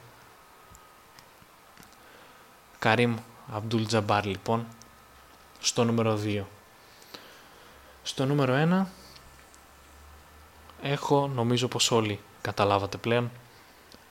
Καρίμ 2.78 3.16
Αμπτουλ 3.52 3.82
Τζαμπάρ 3.82 4.24
λοιπόν, 4.24 4.66
στο 5.62 5.84
νούμερο 5.84 6.20
2. 6.24 6.42
Στο 8.02 8.26
νούμερο 8.26 8.84
1 8.84 8.86
έχω, 10.82 11.30
νομίζω 11.34 11.68
πως 11.68 11.90
όλοι 11.90 12.20
καταλάβατε 12.40 12.96
πλέον, 12.96 13.30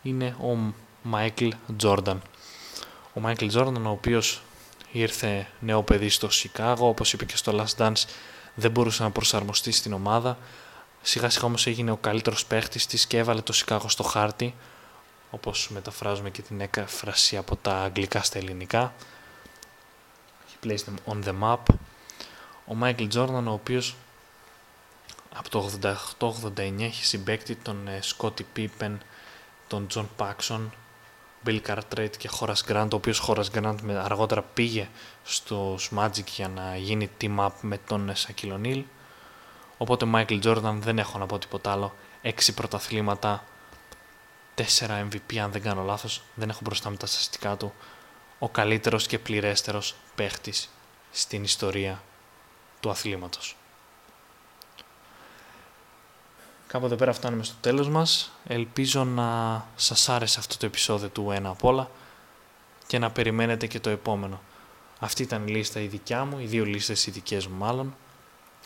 είναι 0.01 0.35
ο 0.41 0.73
Μάικλ 1.03 1.49
Τζόρνταν. 1.77 2.21
Ο 3.13 3.19
Μάικλ 3.19 3.47
Τζόρνταν, 3.47 3.85
ο 3.85 3.89
οποίος 3.89 4.41
ήρθε 4.91 5.47
νέο 5.59 5.83
παιδί 5.83 6.09
στο 6.09 6.29
Σικάγο, 6.29 6.87
όπως 6.87 7.13
είπε 7.13 7.25
και 7.25 7.37
στο 7.37 7.51
Last 7.55 7.81
Dance, 7.81 8.03
δεν 8.55 8.71
μπορούσε 8.71 9.03
να 9.03 9.11
προσαρμοστεί 9.11 9.71
στην 9.71 9.93
ομάδα. 9.93 10.37
Σιγά 11.01 11.29
σιγά 11.29 11.45
όμως 11.45 11.67
έγινε 11.67 11.91
ο 11.91 11.97
καλύτερος 11.97 12.45
παίχτης 12.45 12.85
της 12.85 13.07
και 13.07 13.17
έβαλε 13.17 13.41
το 13.41 13.53
Σικάγο 13.53 13.89
στο 13.89 14.03
χάρτη, 14.03 14.55
όπως 15.31 15.69
μεταφράζουμε 15.69 16.29
και 16.29 16.41
την 16.41 16.61
έκφραση 16.61 17.37
από 17.37 17.55
τα 17.55 17.75
αγγλικά 17.75 18.23
στα 18.23 18.37
ελληνικά. 18.37 18.93
He 20.61 20.67
placed 20.67 20.85
them 20.85 21.13
on 21.13 21.27
the 21.27 21.33
map. 21.41 21.75
Ο 22.65 22.73
Μάικλ 22.73 23.07
Τζόρνταν, 23.07 23.47
ο 23.47 23.51
οποίος 23.53 23.95
από 25.33 25.49
το 25.49 25.69
88-89 26.19 26.81
έχει 26.81 27.05
συμπαίκτη 27.05 27.55
τον 27.55 27.89
Σκότι 27.99 28.43
Πίπεν, 28.53 29.01
τον 29.67 29.87
Τζον 29.87 30.09
Πάξον, 30.15 30.73
Bill 31.45 31.61
Cartwright 31.67 32.17
και 32.17 32.29
Horace 32.39 32.71
Grant, 32.71 32.87
ο 32.91 32.95
οποίος 32.95 33.23
Horace 33.27 33.51
Grant 33.53 33.75
αργότερα 34.03 34.41
πήγε 34.41 34.87
στους 35.23 35.91
Magic 35.97 36.25
για 36.35 36.47
να 36.47 36.77
γίνει 36.77 37.09
team 37.21 37.37
up 37.39 37.51
με 37.61 37.79
τον 37.87 38.11
Shaquille 38.15 38.59
O'Neal. 38.61 38.83
Οπότε 39.77 40.05
Michael 40.13 40.43
Jordan 40.43 40.77
δεν 40.79 40.99
έχω 40.99 41.17
να 41.17 41.25
πω 41.25 41.37
τίποτα 41.37 41.71
άλλο. 41.71 41.95
Έξι 42.21 42.53
πρωταθλήματα, 42.53 43.43
τέσσερα 44.55 45.07
MVP 45.07 45.37
αν 45.37 45.51
δεν 45.51 45.61
κάνω 45.61 45.83
λάθος, 45.83 46.21
δεν 46.35 46.49
έχω 46.49 46.59
μπροστά 46.63 46.89
με 46.89 46.95
τα 46.95 47.05
στατιστικά 47.05 47.57
του. 47.57 47.73
Ο 48.43 48.49
καλύτερος 48.49 49.07
και 49.07 49.19
πληρέστερος 49.19 49.95
παίχτης 50.15 50.69
στην 51.11 51.43
ιστορία 51.43 52.03
του 52.79 52.89
αθλήματος. 52.89 53.55
Κάπου 56.67 56.85
εδώ 56.85 56.95
πέρα 56.95 57.13
φτάνουμε 57.13 57.43
στο 57.43 57.55
τέλος 57.61 57.89
μας. 57.89 58.31
Ελπίζω 58.47 59.03
να 59.03 59.65
σας 59.75 60.09
άρεσε 60.09 60.39
αυτό 60.39 60.57
το 60.57 60.65
επεισόδιο 60.65 61.09
του 61.09 61.31
ένα 61.31 61.49
απ' 61.49 61.63
όλα 61.63 61.89
και 62.87 62.99
να 62.99 63.11
περιμένετε 63.11 63.67
και 63.67 63.79
το 63.79 63.89
επόμενο. 63.89 64.41
Αυτή 64.99 65.23
ήταν 65.23 65.47
η 65.47 65.51
λίστα 65.51 65.79
η 65.79 65.87
δικιά 65.87 66.25
μου, 66.25 66.39
οι 66.39 66.45
δύο 66.45 66.65
λίστες 66.65 67.05
οι 67.07 67.11
δικές 67.11 67.47
μου 67.47 67.57
μάλλον. 67.57 67.95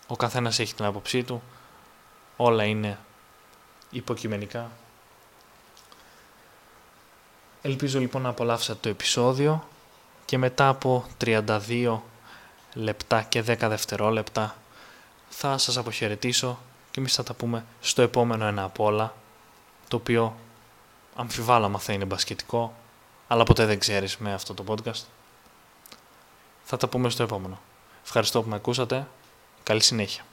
Ο 0.08 0.16
καθένας 0.16 0.60
έχει 0.60 0.74
την 0.74 0.86
άποψή 0.86 1.24
του. 1.24 1.44
Όλα 2.38 2.64
είναι 2.64 3.00
υποκειμενικά. 3.90 4.72
Ελπίζω 7.66 8.00
λοιπόν 8.00 8.22
να 8.22 8.30
απολαύσατε 8.30 8.80
το 8.82 8.90
επεισόδιο 8.90 9.68
και 10.26 10.38
μετά 10.38 10.68
από 10.68 11.06
32 11.26 12.00
λεπτά 12.74 13.22
και 13.22 13.40
10 13.40 13.44
δευτερόλεπτα 13.60 14.56
θα 15.30 15.58
σας 15.58 15.78
αποχαιρετήσω 15.78 16.60
και 16.92 17.00
εμείς 17.00 17.14
θα 17.14 17.24
τα 17.24 17.34
πούμε 17.34 17.66
στο 17.82 18.02
επόμενο 18.02 18.46
ένα 18.46 18.64
από 18.64 18.84
όλα, 18.84 19.14
το 19.88 19.96
οποίο 19.96 20.36
αμφιβάλλω 21.16 21.66
αν 21.66 21.80
θα 21.80 21.94
είναι 21.94 22.06
μπασκετικό, 22.06 22.74
αλλά 23.28 23.44
ποτέ 23.44 23.66
δεν 23.66 23.80
ξέρεις 23.80 24.18
με 24.18 24.34
αυτό 24.34 24.54
το 24.54 24.64
podcast. 24.68 25.04
Θα 26.64 26.78
τα 26.78 26.88
πούμε 26.88 27.10
στο 27.10 27.24
επόμενο. 27.24 27.60
Ευχαριστώ 28.04 28.42
που 28.42 28.50
με 28.50 28.56
ακούσατε. 28.56 29.08
Καλή 29.64 29.84
συνέχεια. 29.84 30.24